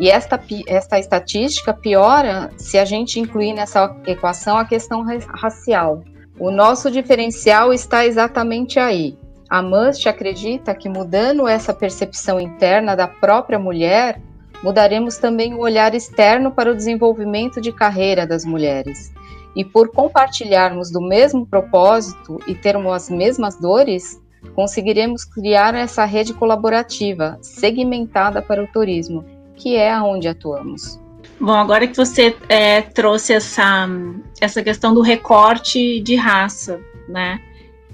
E 0.00 0.10
esta, 0.10 0.40
esta 0.66 0.98
estatística 0.98 1.72
piora 1.72 2.50
se 2.56 2.78
a 2.78 2.84
gente 2.84 3.20
incluir 3.20 3.52
nessa 3.52 3.94
equação 4.06 4.56
a 4.56 4.64
questão 4.64 5.04
racial. 5.28 6.02
O 6.38 6.50
nosso 6.50 6.90
diferencial 6.90 7.72
está 7.72 8.04
exatamente 8.04 8.78
aí. 8.78 9.16
A 9.48 9.62
Must 9.62 10.08
acredita 10.08 10.74
que 10.74 10.88
mudando 10.88 11.46
essa 11.46 11.72
percepção 11.72 12.40
interna 12.40 12.96
da 12.96 13.06
própria 13.06 13.58
mulher, 13.58 14.20
mudaremos 14.64 15.18
também 15.18 15.52
o 15.52 15.58
olhar 15.58 15.94
externo 15.94 16.50
para 16.50 16.72
o 16.72 16.74
desenvolvimento 16.74 17.60
de 17.60 17.70
carreira 17.70 18.26
das 18.26 18.46
mulheres. 18.46 19.12
E 19.54 19.62
por 19.62 19.90
compartilharmos 19.90 20.90
do 20.90 21.02
mesmo 21.02 21.46
propósito 21.46 22.40
e 22.46 22.54
termos 22.54 22.94
as 22.94 23.10
mesmas 23.10 23.60
dores, 23.60 24.18
conseguiremos 24.54 25.22
criar 25.22 25.74
essa 25.74 26.06
rede 26.06 26.32
colaborativa 26.32 27.36
segmentada 27.42 28.40
para 28.40 28.64
o 28.64 28.66
turismo, 28.66 29.22
que 29.54 29.76
é 29.76 29.92
aonde 29.92 30.28
atuamos. 30.28 30.98
Bom, 31.38 31.52
agora 31.52 31.86
que 31.86 31.96
você 31.96 32.34
é, 32.48 32.80
trouxe 32.80 33.34
essa, 33.34 33.86
essa 34.40 34.62
questão 34.62 34.94
do 34.94 35.02
recorte 35.02 36.00
de 36.00 36.16
raça, 36.16 36.80
né? 37.06 37.38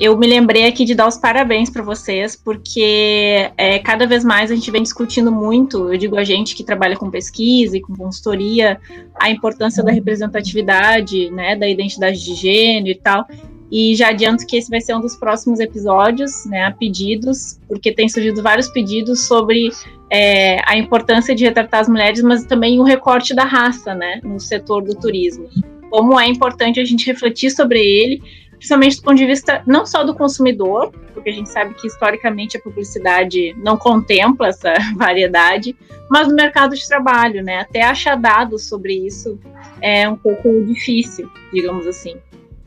Eu 0.01 0.17
me 0.17 0.27
lembrei 0.27 0.67
aqui 0.67 0.87
de 0.87 0.95
dar 0.95 1.07
os 1.07 1.19
parabéns 1.19 1.69
para 1.69 1.83
vocês, 1.83 2.35
porque 2.35 3.51
é, 3.59 3.79
cada 3.81 4.07
vez 4.07 4.25
mais 4.25 4.51
a 4.51 4.55
gente 4.55 4.71
vem 4.71 4.83
discutindo 4.83 5.31
muito, 5.31 5.93
eu 5.93 5.99
digo 5.99 6.17
a 6.17 6.25
gente 6.25 6.57
que 6.57 6.65
trabalha 6.65 6.97
com 6.97 7.11
pesquisa 7.11 7.77
e 7.77 7.83
com 7.83 7.95
consultoria, 7.95 8.81
a 9.21 9.29
importância 9.29 9.85
da 9.85 9.93
representatividade, 9.93 11.31
né, 11.31 11.55
da 11.55 11.69
identidade 11.69 12.25
de 12.25 12.35
gênero 12.35 12.89
e 12.89 12.95
tal. 12.95 13.27
E 13.71 13.95
já 13.95 14.09
adianto 14.09 14.47
que 14.47 14.57
esse 14.57 14.71
vai 14.71 14.81
ser 14.81 14.97
um 14.97 15.03
dos 15.03 15.17
próximos 15.17 15.61
episódios, 15.61 16.47
né, 16.47 16.65
a 16.65 16.71
pedidos, 16.71 17.61
porque 17.69 17.93
tem 17.93 18.09
surgido 18.09 18.43
vários 18.43 18.69
pedidos 18.69 19.29
sobre 19.29 19.69
é, 20.09 20.63
a 20.67 20.79
importância 20.79 21.35
de 21.35 21.45
retratar 21.45 21.81
as 21.81 21.91
mulheres, 21.91 22.23
mas 22.23 22.47
também 22.47 22.81
o 22.81 22.85
recorte 22.85 23.35
da 23.35 23.45
raça, 23.45 23.95
né, 23.95 24.19
no 24.25 24.41
setor 24.41 24.83
do 24.83 24.95
turismo. 24.95 25.47
Como 25.91 26.19
é 26.19 26.27
importante 26.27 26.81
a 26.81 26.85
gente 26.87 27.07
refletir 27.07 27.51
sobre 27.51 27.81
ele, 27.81 28.23
principalmente 28.61 28.97
do 28.99 29.03
ponto 29.03 29.17
de 29.17 29.25
vista 29.25 29.63
não 29.67 29.87
só 29.87 30.05
do 30.05 30.15
consumidor, 30.15 30.93
porque 31.15 31.31
a 31.31 31.33
gente 31.33 31.49
sabe 31.49 31.73
que 31.73 31.87
historicamente 31.87 32.59
a 32.59 32.61
publicidade 32.61 33.57
não 33.57 33.79
contempla 33.79 34.49
essa 34.49 34.75
variedade, 34.97 35.75
mas 36.11 36.29
no 36.29 36.35
mercado 36.35 36.77
de 36.77 36.87
trabalho, 36.87 37.43
né? 37.43 37.61
Até 37.61 37.83
achar 37.83 38.17
dados 38.17 38.69
sobre 38.69 38.95
isso 38.95 39.41
é 39.81 40.07
um 40.07 40.17
pouco 40.17 40.63
difícil, 40.67 41.31
digamos 41.51 41.87
assim. 41.87 42.17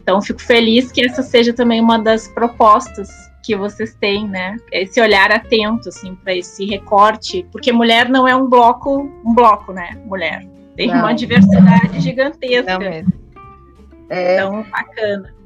Então, 0.01 0.19
fico 0.19 0.41
feliz 0.41 0.91
que 0.91 1.05
essa 1.05 1.21
seja 1.21 1.53
também 1.53 1.79
uma 1.79 1.99
das 1.99 2.27
propostas 2.27 3.09
que 3.43 3.55
vocês 3.55 3.93
têm, 3.93 4.27
né? 4.27 4.57
Esse 4.71 4.99
olhar 4.99 5.31
atento, 5.31 5.89
assim, 5.89 6.15
para 6.15 6.33
esse 6.33 6.65
recorte, 6.65 7.45
porque 7.51 7.71
mulher 7.71 8.09
não 8.09 8.27
é 8.27 8.35
um 8.35 8.49
bloco, 8.49 9.11
um 9.23 9.35
bloco, 9.35 9.71
né? 9.71 9.91
Mulher 10.05 10.43
tem 10.75 10.87
não. 10.87 10.99
uma 10.99 11.13
diversidade 11.13 11.99
gigantesca. 11.99 12.73
Não 12.73 12.79
mesmo. 12.79 13.13
É... 14.09 14.35
Então, 14.35 14.63
bacana. 14.63 15.42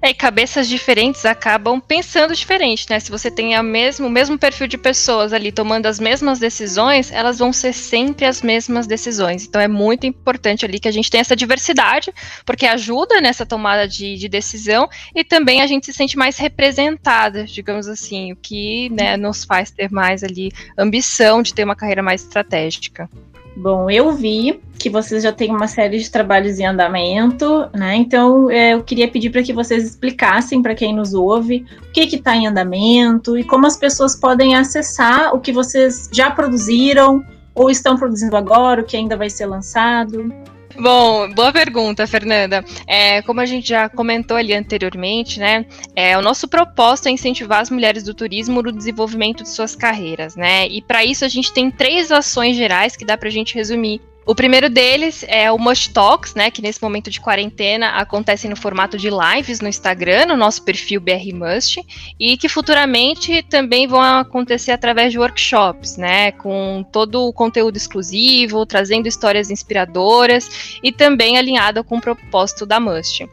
É, 0.00 0.10
e 0.10 0.14
cabeças 0.14 0.68
diferentes 0.68 1.24
acabam 1.24 1.80
pensando 1.80 2.34
diferente, 2.34 2.86
né? 2.90 3.00
Se 3.00 3.10
você 3.10 3.30
tem 3.30 3.54
a 3.54 3.62
mesmo, 3.62 4.06
o 4.06 4.10
mesmo 4.10 4.38
perfil 4.38 4.66
de 4.66 4.76
pessoas 4.76 5.32
ali 5.32 5.50
tomando 5.50 5.86
as 5.86 5.98
mesmas 5.98 6.38
decisões, 6.38 7.10
elas 7.10 7.38
vão 7.38 7.52
ser 7.52 7.72
sempre 7.72 8.26
as 8.26 8.42
mesmas 8.42 8.86
decisões. 8.86 9.46
Então 9.46 9.60
é 9.60 9.68
muito 9.68 10.06
importante 10.06 10.64
ali 10.64 10.78
que 10.78 10.88
a 10.88 10.92
gente 10.92 11.10
tenha 11.10 11.22
essa 11.22 11.36
diversidade, 11.36 12.12
porque 12.44 12.66
ajuda 12.66 13.20
nessa 13.20 13.46
tomada 13.46 13.88
de, 13.88 14.16
de 14.16 14.28
decisão 14.28 14.88
e 15.14 15.24
também 15.24 15.62
a 15.62 15.66
gente 15.66 15.86
se 15.86 15.92
sente 15.92 16.16
mais 16.16 16.36
representada, 16.36 17.44
digamos 17.44 17.88
assim, 17.88 18.32
o 18.32 18.36
que 18.36 18.90
né, 18.90 19.16
nos 19.16 19.44
faz 19.44 19.70
ter 19.70 19.90
mais 19.90 20.22
ali 20.22 20.52
ambição 20.76 21.42
de 21.42 21.54
ter 21.54 21.64
uma 21.64 21.76
carreira 21.76 22.02
mais 22.02 22.22
estratégica. 22.22 23.08
Bom, 23.56 23.90
eu 23.90 24.12
vi 24.12 24.60
que 24.78 24.90
vocês 24.90 25.22
já 25.22 25.32
têm 25.32 25.50
uma 25.50 25.66
série 25.66 25.98
de 25.98 26.10
trabalhos 26.10 26.60
em 26.60 26.66
andamento, 26.66 27.66
né? 27.72 27.96
Então 27.96 28.50
é, 28.50 28.74
eu 28.74 28.84
queria 28.84 29.08
pedir 29.08 29.30
para 29.30 29.42
que 29.42 29.52
vocês 29.52 29.82
explicassem 29.84 30.62
para 30.62 30.74
quem 30.74 30.94
nos 30.94 31.14
ouve 31.14 31.64
o 31.80 31.90
que 31.90 32.00
está 32.00 32.36
em 32.36 32.46
andamento 32.46 33.38
e 33.38 33.42
como 33.42 33.66
as 33.66 33.78
pessoas 33.78 34.14
podem 34.14 34.54
acessar 34.54 35.34
o 35.34 35.40
que 35.40 35.52
vocês 35.52 36.10
já 36.12 36.30
produziram 36.30 37.24
ou 37.54 37.70
estão 37.70 37.96
produzindo 37.96 38.36
agora, 38.36 38.82
o 38.82 38.84
que 38.84 38.96
ainda 38.96 39.16
vai 39.16 39.30
ser 39.30 39.46
lançado. 39.46 40.30
Bom, 40.78 41.30
boa 41.32 41.52
pergunta, 41.52 42.06
Fernanda. 42.06 42.64
É, 42.86 43.22
como 43.22 43.40
a 43.40 43.46
gente 43.46 43.68
já 43.68 43.88
comentou 43.88 44.36
ali 44.36 44.52
anteriormente, 44.54 45.40
né? 45.40 45.64
É, 45.94 46.16
o 46.18 46.22
nosso 46.22 46.46
propósito 46.48 47.08
é 47.08 47.10
incentivar 47.10 47.60
as 47.60 47.70
mulheres 47.70 48.02
do 48.02 48.14
turismo 48.14 48.62
no 48.62 48.72
desenvolvimento 48.72 49.42
de 49.42 49.48
suas 49.48 49.74
carreiras, 49.74 50.36
né? 50.36 50.66
E 50.68 50.82
para 50.82 51.04
isso 51.04 51.24
a 51.24 51.28
gente 51.28 51.52
tem 51.52 51.70
três 51.70 52.12
ações 52.12 52.56
gerais 52.56 52.96
que 52.96 53.04
dá 53.04 53.16
para 53.16 53.28
a 53.28 53.32
gente 53.32 53.54
resumir 53.54 54.00
o 54.26 54.34
primeiro 54.34 54.68
deles 54.68 55.24
é 55.28 55.52
o 55.52 55.58
Mush 55.58 55.86
Talks, 55.86 56.34
né, 56.34 56.50
que 56.50 56.60
nesse 56.60 56.82
momento 56.82 57.08
de 57.08 57.20
quarentena 57.20 57.90
acontece 57.90 58.48
no 58.48 58.56
formato 58.56 58.98
de 58.98 59.08
lives 59.08 59.60
no 59.60 59.68
Instagram, 59.68 60.26
no 60.26 60.36
nosso 60.36 60.64
perfil 60.64 61.00
BR 61.00 61.32
Must, 61.32 61.80
e 62.18 62.36
que 62.36 62.48
futuramente 62.48 63.40
também 63.44 63.86
vão 63.86 64.02
acontecer 64.02 64.72
através 64.72 65.12
de 65.12 65.18
workshops, 65.18 65.96
né, 65.96 66.32
com 66.32 66.84
todo 66.90 67.22
o 67.22 67.32
conteúdo 67.32 67.76
exclusivo, 67.76 68.66
trazendo 68.66 69.06
histórias 69.06 69.48
inspiradoras 69.48 70.78
e 70.82 70.90
também 70.90 71.38
alinhado 71.38 71.84
com 71.84 71.98
o 71.98 72.00
propósito 72.00 72.66
da 72.66 72.80
Must. 72.80 73.28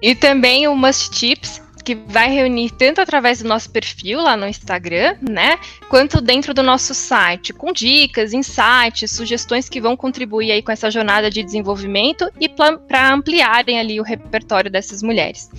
E 0.00 0.14
também 0.14 0.66
o 0.66 0.74
Must 0.74 1.10
Tips, 1.10 1.63
que 1.84 1.94
vai 1.94 2.30
reunir 2.30 2.70
tanto 2.70 3.00
através 3.00 3.42
do 3.42 3.48
nosso 3.48 3.70
perfil 3.70 4.20
lá 4.20 4.36
no 4.36 4.48
Instagram, 4.48 5.16
né, 5.20 5.58
quanto 5.88 6.20
dentro 6.20 6.54
do 6.54 6.62
nosso 6.62 6.94
site, 6.94 7.52
com 7.52 7.72
dicas, 7.72 8.32
insights, 8.32 9.10
sugestões 9.10 9.68
que 9.68 9.80
vão 9.80 9.96
contribuir 9.96 10.50
aí 10.50 10.62
com 10.62 10.72
essa 10.72 10.90
jornada 10.90 11.30
de 11.30 11.42
desenvolvimento 11.42 12.30
e 12.40 12.48
para 12.48 13.12
ampliarem 13.12 13.78
ali 13.78 14.00
o 14.00 14.02
repertório 14.02 14.70
dessas 14.70 15.02
mulheres. 15.02 15.50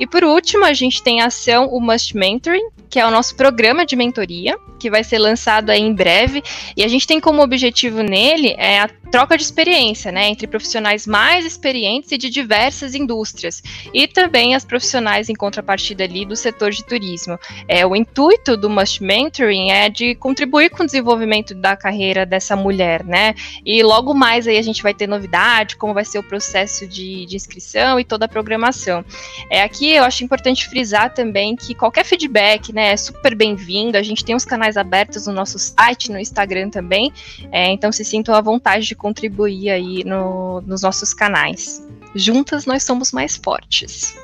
E 0.00 0.06
por 0.06 0.24
último, 0.24 0.64
a 0.64 0.72
gente 0.72 1.02
tem 1.02 1.20
a 1.20 1.26
ação 1.26 1.66
o 1.66 1.80
Must 1.80 2.16
Mentoring, 2.16 2.68
que 2.88 2.98
é 2.98 3.06
o 3.06 3.10
nosso 3.10 3.36
programa 3.36 3.84
de 3.84 3.96
mentoria, 3.96 4.56
que 4.78 4.90
vai 4.90 5.04
ser 5.04 5.18
lançado 5.18 5.70
aí 5.70 5.80
em 5.80 5.92
breve, 5.92 6.42
e 6.76 6.82
a 6.82 6.88
gente 6.88 7.06
tem 7.06 7.20
como 7.20 7.42
objetivo 7.42 8.02
nele 8.02 8.54
é 8.56 8.80
a 8.80 8.88
troca 9.10 9.36
de 9.36 9.42
experiência, 9.42 10.10
né, 10.10 10.28
entre 10.28 10.46
profissionais 10.46 11.06
mais 11.06 11.44
experientes 11.44 12.10
e 12.12 12.18
de 12.18 12.28
diversas 12.28 12.94
indústrias, 12.94 13.62
e 13.92 14.06
também 14.06 14.54
as 14.54 14.64
profissionais 14.64 15.28
em 15.28 15.34
contrapartida 15.34 15.73
ali 16.02 16.24
do 16.24 16.36
setor 16.36 16.70
de 16.70 16.84
turismo. 16.84 17.38
É, 17.68 17.86
o 17.86 17.94
intuito 17.94 18.56
do 18.56 18.70
Must 18.70 19.02
Mentoring 19.02 19.70
é 19.70 19.88
de 19.88 20.14
contribuir 20.14 20.70
com 20.70 20.82
o 20.82 20.86
desenvolvimento 20.86 21.54
da 21.54 21.76
carreira 21.76 22.24
dessa 22.24 22.56
mulher, 22.56 23.04
né, 23.04 23.34
e 23.64 23.82
logo 23.82 24.14
mais 24.14 24.46
aí 24.46 24.58
a 24.58 24.62
gente 24.62 24.82
vai 24.82 24.94
ter 24.94 25.06
novidade, 25.06 25.76
como 25.76 25.94
vai 25.94 26.04
ser 26.04 26.18
o 26.18 26.22
processo 26.22 26.86
de, 26.86 27.26
de 27.26 27.36
inscrição 27.36 27.98
e 27.98 28.04
toda 28.04 28.26
a 28.26 28.28
programação. 28.28 29.04
É, 29.50 29.62
aqui 29.62 29.90
eu 29.92 30.04
acho 30.04 30.24
importante 30.24 30.68
frisar 30.68 31.12
também 31.12 31.56
que 31.56 31.74
qualquer 31.74 32.04
feedback, 32.04 32.72
né, 32.72 32.92
é 32.92 32.96
super 32.96 33.34
bem-vindo, 33.34 33.98
a 33.98 34.02
gente 34.02 34.24
tem 34.24 34.34
os 34.34 34.44
canais 34.44 34.76
abertos 34.76 35.26
no 35.26 35.32
nosso 35.32 35.58
site, 35.58 36.10
no 36.10 36.18
Instagram 36.18 36.70
também, 36.70 37.12
é, 37.50 37.70
então 37.70 37.90
se 37.90 38.04
sintam 38.04 38.34
à 38.34 38.40
vontade 38.40 38.86
de 38.86 38.94
contribuir 38.94 39.70
aí 39.70 40.04
no, 40.04 40.60
nos 40.62 40.82
nossos 40.82 41.12
canais. 41.12 41.82
Juntas 42.14 42.64
nós 42.64 42.84
somos 42.84 43.12
mais 43.12 43.36
fortes. 43.36 44.23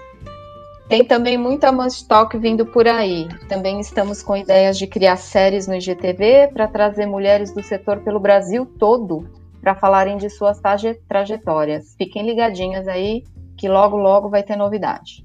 Tem 0.90 1.04
também 1.04 1.38
muita 1.38 1.70
Talk 2.08 2.36
vindo 2.36 2.66
por 2.66 2.88
aí. 2.88 3.28
Também 3.48 3.78
estamos 3.78 4.24
com 4.24 4.36
ideias 4.36 4.76
de 4.76 4.88
criar 4.88 5.16
séries 5.16 5.68
no 5.68 5.76
IGTV 5.76 6.48
para 6.52 6.66
trazer 6.66 7.06
mulheres 7.06 7.54
do 7.54 7.62
setor 7.62 8.00
pelo 8.00 8.18
Brasil 8.18 8.66
todo 8.66 9.30
para 9.60 9.76
falarem 9.76 10.16
de 10.16 10.28
suas 10.28 10.60
trajetórias. 11.06 11.94
Fiquem 11.96 12.26
ligadinhas 12.26 12.88
aí 12.88 13.22
que 13.56 13.68
logo 13.68 13.96
logo 13.96 14.28
vai 14.28 14.42
ter 14.42 14.56
novidade. 14.56 15.24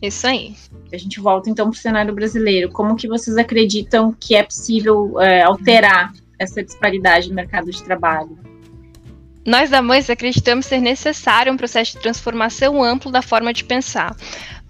Isso 0.00 0.26
aí. 0.26 0.54
A 0.90 0.96
gente 0.96 1.20
volta 1.20 1.50
então 1.50 1.66
para 1.66 1.76
o 1.76 1.78
cenário 1.78 2.14
brasileiro. 2.14 2.72
Como 2.72 2.96
que 2.96 3.06
vocês 3.06 3.36
acreditam 3.36 4.10
que 4.18 4.34
é 4.34 4.42
possível 4.42 5.20
é, 5.20 5.42
alterar 5.42 6.14
essa 6.38 6.64
disparidade 6.64 7.28
no 7.28 7.34
mercado 7.34 7.70
de 7.70 7.82
trabalho? 7.82 8.38
Nós 9.46 9.68
da 9.68 9.82
Mães 9.82 10.08
acreditamos 10.08 10.64
ser 10.64 10.80
necessário 10.80 11.52
um 11.52 11.56
processo 11.58 11.92
de 11.92 12.02
transformação 12.02 12.82
amplo 12.82 13.12
da 13.12 13.20
forma 13.20 13.52
de 13.52 13.62
pensar, 13.62 14.16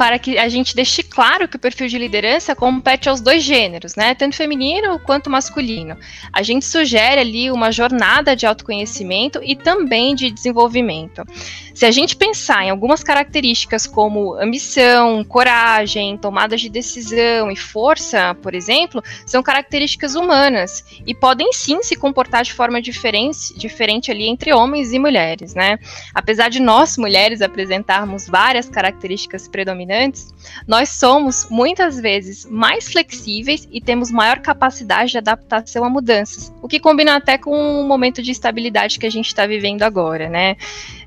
para 0.05 0.19
que 0.19 0.37
a 0.37 0.51
gente 0.51 0.77
deixe 0.77 1.03
claro 1.03 1.49
que 1.49 1.57
o 1.57 1.59
perfil 1.59 1.89
de 1.89 1.97
liderança 1.97 2.55
compete 2.55 3.09
aos 3.09 3.23
dois 3.23 3.43
gêneros, 3.43 3.97
né, 3.97 4.15
tanto 4.15 4.37
feminino 4.37 4.99
quanto 4.99 5.31
masculino. 5.31 5.97
A 6.31 6.43
gente 6.43 6.67
sugere 6.67 7.23
ali 7.23 7.51
uma 7.51 7.73
jornada 7.73 8.37
de 8.37 8.45
autoconhecimento 8.45 9.41
e 9.43 9.57
também 9.57 10.15
de 10.15 10.31
desenvolvimento. 10.31 11.25
Se 11.73 11.87
a 11.87 11.91
gente 11.91 12.17
pensar 12.17 12.67
em 12.67 12.71
algumas 12.71 13.03
características 13.03 13.87
como 13.87 14.35
ambição, 14.35 15.25
coragem, 15.25 16.19
tomada 16.19 16.55
de 16.55 16.69
decisão 16.69 17.51
e 17.51 17.57
força, 17.57 18.37
por 18.43 18.55
exemplo, 18.55 19.03
são 19.25 19.43
características 19.43 20.15
humanas 20.15 20.85
e 21.07 21.15
podem 21.15 21.51
sim 21.55 21.83
se 21.83 21.97
comportar 21.97 22.45
de 22.45 22.53
forma 22.53 22.81
diferente, 22.81 23.59
diferente 23.59 24.11
ali 24.11 24.29
entre 24.29 24.53
homens 24.53 24.93
e 24.93 24.99
mulheres, 24.99 25.55
né? 25.55 25.79
Apesar 26.15 26.51
de 26.51 26.61
nós 26.61 26.99
mulheres 26.99 27.41
apresentarmos 27.41 28.29
várias 28.29 28.69
características 28.69 29.49
predominantes 29.49 29.94
dominantes, 29.95 30.35
nós 30.67 30.91
somos 30.91 31.49
muitas 31.49 32.01
vezes 32.01 32.45
mais 32.47 32.91
flexíveis 32.91 33.69
e 33.71 33.81
temos 33.81 34.11
maior 34.11 34.41
capacidade 34.41 35.13
de 35.13 35.19
adaptação 35.19 35.85
a 35.85 35.89
mudanças, 35.89 36.53
o 36.61 36.69
que 36.69 36.81
combina 36.81 37.17
até 37.17 37.39
com 37.39 37.81
o 37.81 37.85
momento 37.85 38.23
de 38.23 38.31
estabilidade 38.31 38.99
que 38.99 39.07
a 39.07 39.11
gente 39.11 39.27
está 39.27 39.47
vivendo 39.47 39.83
agora, 39.83 40.29
né? 40.29 40.57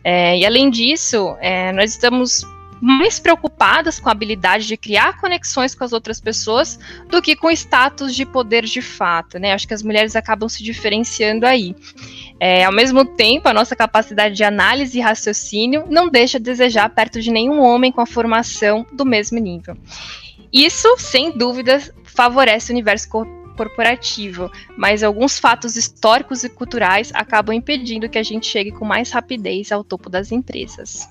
É, 0.04 0.38
e 0.38 0.46
além 0.46 0.70
disso, 0.70 1.36
é, 1.40 1.72
nós 1.74 1.92
estamos 1.92 2.46
mais 2.82 3.20
preocupadas 3.20 4.00
com 4.00 4.10
a 4.10 4.12
habilidade 4.12 4.68
de 4.68 4.78
criar 4.78 5.20
conexões 5.20 5.74
com 5.74 5.84
as 5.84 5.94
outras 5.94 6.20
pessoas 6.20 6.80
do 7.10 7.22
que 7.22 7.36
com 7.36 7.50
status 7.52 8.16
de 8.16 8.26
poder 8.26 8.66
de 8.66 8.82
fato, 8.82 9.40
né? 9.40 9.54
Acho 9.54 9.68
que 9.68 9.74
as 9.74 9.84
mulheres 9.84 10.16
acabam 10.16 10.48
se 10.48 10.64
diferenciando 10.64 11.46
aí. 11.46 11.76
É, 12.40 12.66
ao 12.66 12.72
mesmo 12.72 13.04
tempo, 13.04 13.48
a 13.48 13.54
nossa 13.54 13.76
capacidade 13.76 14.36
de 14.36 14.44
análise 14.44 14.98
e 14.98 15.02
raciocínio 15.02 15.86
não 15.90 16.10
deixa 16.10 16.38
a 16.38 16.42
desejar 16.42 16.90
perto 16.90 17.20
de 17.20 17.32
nenhum 17.32 17.62
homem 17.62 17.92
com 17.92 18.02
a 18.02 18.06
formação 18.06 18.86
do 18.94 19.06
mesmo 19.06 19.40
nível. 19.40 19.76
Isso, 20.54 20.96
sem 20.98 21.38
dúvidas, 21.38 21.92
favorece 22.04 22.72
o 22.72 22.74
universo 22.74 23.10
corporativo, 23.10 24.52
mas 24.78 25.04
alguns 25.04 25.40
fatos 25.40 25.76
históricos 25.76 26.44
e 26.44 26.50
culturais 26.50 27.12
acabam 27.14 27.56
impedindo 27.56 28.08
que 28.08 28.20
a 28.20 28.24
gente 28.24 28.46
chegue 28.46 28.72
com 28.72 28.86
mais 28.86 29.12
rapidez 29.12 29.72
ao 29.72 29.84
topo 29.84 30.10
das 30.10 30.32
empresas. 30.32 31.10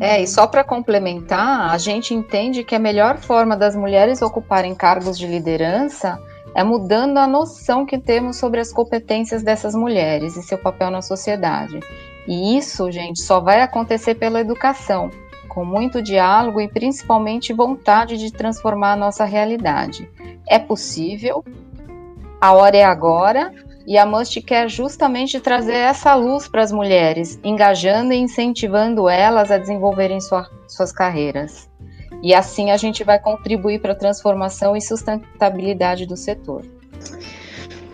É, 0.00 0.22
e 0.22 0.26
só 0.26 0.46
para 0.46 0.62
complementar, 0.62 1.70
a 1.70 1.78
gente 1.78 2.14
entende 2.14 2.62
que 2.62 2.74
a 2.74 2.78
melhor 2.78 3.18
forma 3.18 3.56
das 3.56 3.74
mulheres 3.74 4.22
ocuparem 4.22 4.74
cargos 4.74 5.18
de 5.18 5.26
liderança 5.26 6.18
é 6.54 6.62
mudando 6.62 7.18
a 7.18 7.26
noção 7.26 7.84
que 7.84 7.98
temos 7.98 8.36
sobre 8.36 8.60
as 8.60 8.72
competências 8.72 9.42
dessas 9.42 9.74
mulheres 9.74 10.36
e 10.36 10.42
seu 10.42 10.58
papel 10.58 10.90
na 10.90 11.02
sociedade. 11.02 11.80
E 12.26 12.56
isso, 12.56 12.90
gente, 12.90 13.20
só 13.20 13.40
vai 13.40 13.60
acontecer 13.60 14.14
pela 14.14 14.40
educação, 14.40 15.10
com 15.48 15.64
muito 15.64 16.02
diálogo 16.02 16.60
e 16.60 16.68
principalmente 16.68 17.52
vontade 17.52 18.16
de 18.16 18.32
transformar 18.32 18.92
a 18.92 18.96
nossa 18.96 19.24
realidade. 19.24 20.08
É 20.46 20.58
possível, 20.58 21.44
a 22.40 22.52
hora 22.52 22.76
é 22.76 22.84
agora, 22.84 23.52
e 23.88 23.96
a 23.96 24.04
Must 24.04 24.42
quer 24.42 24.68
justamente 24.68 25.40
trazer 25.40 25.72
essa 25.72 26.14
luz 26.14 26.46
para 26.46 26.62
as 26.62 26.70
mulheres, 26.70 27.40
engajando 27.42 28.12
e 28.12 28.18
incentivando 28.18 29.08
elas 29.08 29.50
a 29.50 29.56
desenvolverem 29.56 30.20
sua, 30.20 30.46
suas 30.68 30.92
carreiras. 30.92 31.70
E 32.22 32.34
assim 32.34 32.70
a 32.70 32.76
gente 32.76 33.02
vai 33.02 33.18
contribuir 33.18 33.80
para 33.80 33.92
a 33.92 33.96
transformação 33.96 34.76
e 34.76 34.82
sustentabilidade 34.82 36.04
do 36.04 36.18
setor. 36.18 36.66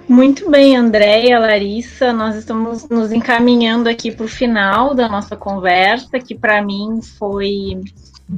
Muito 0.09 0.51
bem, 0.51 0.77
Andréia, 0.77 1.39
Larissa, 1.39 2.13
nós 2.13 2.35
estamos 2.35 2.89
nos 2.89 3.13
encaminhando 3.13 3.89
aqui 3.89 4.11
para 4.11 4.25
o 4.25 4.29
final 4.29 4.97
da 4.97 5.09
nossa 5.09 5.37
conversa, 5.37 6.19
que 6.19 6.35
para 6.35 6.61
mim 6.61 6.99
foi 7.17 7.81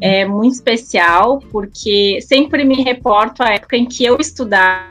é, 0.02 0.26
muito 0.26 0.56
especial, 0.56 1.38
porque 1.50 2.18
sempre 2.20 2.66
me 2.66 2.82
reporto 2.82 3.42
à 3.42 3.54
época 3.54 3.78
em 3.78 3.86
que 3.86 4.04
eu 4.04 4.18
estudava. 4.20 4.86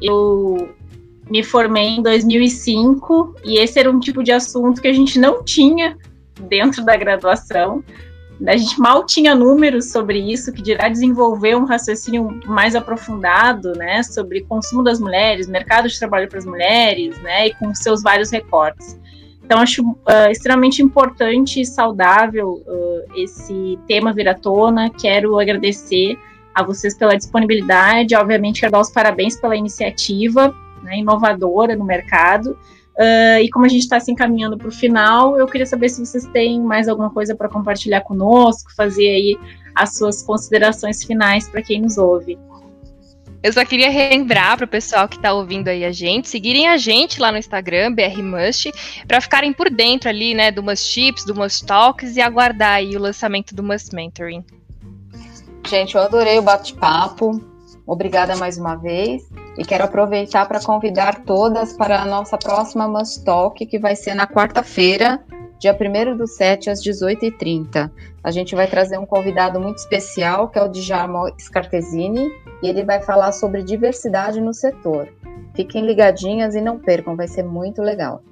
Eu 0.00 0.77
me 1.30 1.42
formei 1.42 1.96
em 1.96 2.02
2005 2.02 3.34
e 3.44 3.58
esse 3.58 3.78
era 3.78 3.90
um 3.90 4.00
tipo 4.00 4.22
de 4.22 4.32
assunto 4.32 4.80
que 4.80 4.88
a 4.88 4.92
gente 4.92 5.18
não 5.18 5.44
tinha 5.44 5.96
dentro 6.48 6.84
da 6.84 6.96
graduação. 6.96 7.84
A 8.46 8.56
gente 8.56 8.78
mal 8.78 9.04
tinha 9.04 9.34
números 9.34 9.90
sobre 9.90 10.18
isso, 10.18 10.52
que 10.52 10.62
dirá 10.62 10.88
desenvolver 10.88 11.56
um 11.56 11.64
raciocínio 11.64 12.40
mais 12.46 12.76
aprofundado, 12.76 13.72
né, 13.72 14.02
sobre 14.04 14.42
consumo 14.42 14.82
das 14.82 15.00
mulheres, 15.00 15.48
mercado 15.48 15.88
de 15.88 15.98
trabalho 15.98 16.28
para 16.28 16.38
as 16.38 16.46
mulheres, 16.46 17.18
né, 17.20 17.48
e 17.48 17.54
com 17.54 17.74
seus 17.74 18.00
vários 18.00 18.30
recortes. 18.30 18.98
Então, 19.44 19.58
acho 19.60 19.82
uh, 19.82 20.30
extremamente 20.30 20.82
importante 20.82 21.60
e 21.60 21.64
saudável 21.64 22.62
uh, 22.66 23.02
esse 23.16 23.78
tema 23.88 24.12
vir 24.12 24.28
à 24.28 24.34
tona. 24.34 24.90
Quero 24.90 25.38
agradecer 25.38 26.16
a 26.54 26.62
vocês 26.62 26.96
pela 26.96 27.16
disponibilidade, 27.16 28.14
obviamente, 28.14 28.60
quero 28.60 28.72
dar 28.72 28.80
os 28.80 28.90
parabéns 28.90 29.40
pela 29.40 29.56
iniciativa 29.56 30.54
né, 30.82 30.98
inovadora 30.98 31.76
no 31.76 31.84
mercado. 31.84 32.58
Uh, 32.98 33.38
e 33.40 33.48
como 33.50 33.64
a 33.64 33.68
gente 33.68 33.82
está 33.82 34.00
se 34.00 34.10
encaminhando 34.10 34.58
para 34.58 34.66
o 34.66 34.72
final, 34.72 35.38
eu 35.38 35.46
queria 35.46 35.66
saber 35.66 35.88
se 35.88 36.04
vocês 36.04 36.26
têm 36.26 36.60
mais 36.60 36.88
alguma 36.88 37.10
coisa 37.10 37.34
para 37.34 37.48
compartilhar 37.48 38.00
conosco, 38.00 38.74
fazer 38.74 39.08
aí 39.08 39.38
as 39.74 39.96
suas 39.96 40.22
considerações 40.22 41.04
finais 41.04 41.48
para 41.48 41.62
quem 41.62 41.80
nos 41.80 41.96
ouve. 41.96 42.36
Eu 43.40 43.52
só 43.52 43.64
queria 43.64 43.88
relembrar 43.88 44.56
para 44.56 44.64
o 44.64 44.68
pessoal 44.68 45.08
que 45.08 45.14
está 45.14 45.32
ouvindo 45.32 45.68
aí 45.68 45.84
a 45.84 45.92
gente, 45.92 46.28
seguirem 46.28 46.66
a 46.66 46.76
gente 46.76 47.20
lá 47.20 47.30
no 47.30 47.38
Instagram, 47.38 47.94
BRMust, 47.94 48.72
para 49.06 49.20
ficarem 49.20 49.52
por 49.52 49.70
dentro 49.70 50.08
ali, 50.08 50.34
né, 50.34 50.50
do 50.50 50.60
Must 50.60 50.92
Tips, 50.92 51.24
do 51.24 51.36
Must 51.36 51.64
Talks 51.64 52.16
e 52.16 52.20
aguardar 52.20 52.72
aí 52.72 52.96
o 52.96 53.00
lançamento 53.00 53.54
do 53.54 53.62
Must 53.62 53.94
Mentoring. 53.94 54.44
Gente, 55.68 55.94
eu 55.94 56.02
adorei 56.02 56.36
o 56.38 56.42
bate-papo. 56.42 57.40
Obrigada 57.86 58.34
mais 58.34 58.58
uma 58.58 58.74
vez. 58.74 59.22
E 59.58 59.64
quero 59.64 59.82
aproveitar 59.82 60.46
para 60.46 60.62
convidar 60.62 61.24
todas 61.24 61.72
para 61.72 62.00
a 62.00 62.04
nossa 62.04 62.38
próxima 62.38 62.86
Must 62.86 63.24
Talk, 63.24 63.66
que 63.66 63.76
vai 63.76 63.96
ser 63.96 64.14
na 64.14 64.24
quarta-feira, 64.24 65.20
dia 65.58 65.76
1 65.76 66.16
do 66.16 66.28
7, 66.28 66.70
às 66.70 66.80
18h30. 66.80 67.90
A 68.22 68.30
gente 68.30 68.54
vai 68.54 68.68
trazer 68.68 68.98
um 68.98 69.04
convidado 69.04 69.58
muito 69.58 69.78
especial, 69.78 70.48
que 70.48 70.60
é 70.60 70.62
o 70.62 70.68
Djalma 70.68 71.32
Scartesini, 71.40 72.30
e 72.62 72.68
ele 72.68 72.84
vai 72.84 73.02
falar 73.02 73.32
sobre 73.32 73.64
diversidade 73.64 74.40
no 74.40 74.54
setor. 74.54 75.08
Fiquem 75.56 75.84
ligadinhas 75.84 76.54
e 76.54 76.60
não 76.60 76.78
percam, 76.78 77.16
vai 77.16 77.26
ser 77.26 77.42
muito 77.42 77.82
legal. 77.82 78.22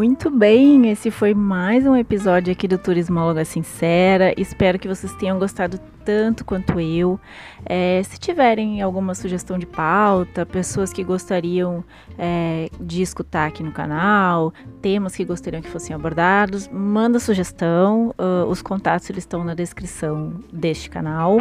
Muito 0.00 0.30
bem, 0.30 0.90
esse 0.90 1.10
foi 1.10 1.34
mais 1.34 1.84
um 1.86 1.94
episódio 1.94 2.50
aqui 2.50 2.66
do 2.66 2.78
Turismóloga 2.78 3.44
Sincera. 3.44 4.32
Espero 4.34 4.78
que 4.78 4.88
vocês 4.88 5.14
tenham 5.16 5.38
gostado 5.38 5.78
tanto 6.06 6.42
quanto 6.42 6.80
eu. 6.80 7.20
É, 7.66 8.00
se 8.02 8.18
tiverem 8.18 8.80
alguma 8.80 9.14
sugestão 9.14 9.58
de 9.58 9.66
pauta, 9.66 10.46
pessoas 10.46 10.90
que 10.90 11.04
gostariam 11.04 11.84
é, 12.18 12.70
de 12.80 13.02
escutar 13.02 13.48
aqui 13.48 13.62
no 13.62 13.72
canal, 13.72 14.54
temas 14.80 15.14
que 15.14 15.22
gostariam 15.22 15.60
que 15.60 15.68
fossem 15.68 15.94
abordados, 15.94 16.66
manda 16.68 17.20
sugestão. 17.20 18.14
Uh, 18.18 18.46
os 18.48 18.62
contatos 18.62 19.10
eles 19.10 19.24
estão 19.24 19.44
na 19.44 19.52
descrição 19.52 20.32
deste 20.50 20.88
canal. 20.88 21.40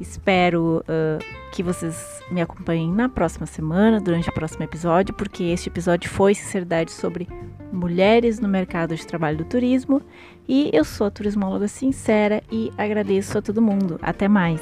Espero 0.00 0.82
uh, 0.88 1.52
que 1.52 1.62
vocês 1.62 2.22
me 2.30 2.40
acompanhem 2.40 2.90
na 2.90 3.08
próxima 3.08 3.44
semana, 3.44 4.00
durante 4.00 4.30
o 4.30 4.32
próximo 4.32 4.64
episódio, 4.64 5.12
porque 5.12 5.44
este 5.44 5.68
episódio 5.68 6.08
foi 6.08 6.34
Sinceridade 6.34 6.90
sobre 6.90 7.28
mulheres 7.70 8.40
no 8.40 8.48
mercado 8.48 8.96
de 8.96 9.06
trabalho 9.06 9.38
do 9.38 9.44
turismo. 9.44 10.00
E 10.48 10.70
eu 10.72 10.84
sou 10.84 11.06
a 11.06 11.10
turismóloga 11.10 11.68
sincera 11.68 12.42
e 12.50 12.72
agradeço 12.78 13.36
a 13.36 13.42
todo 13.42 13.60
mundo. 13.60 13.98
Até 14.02 14.26
mais! 14.26 14.60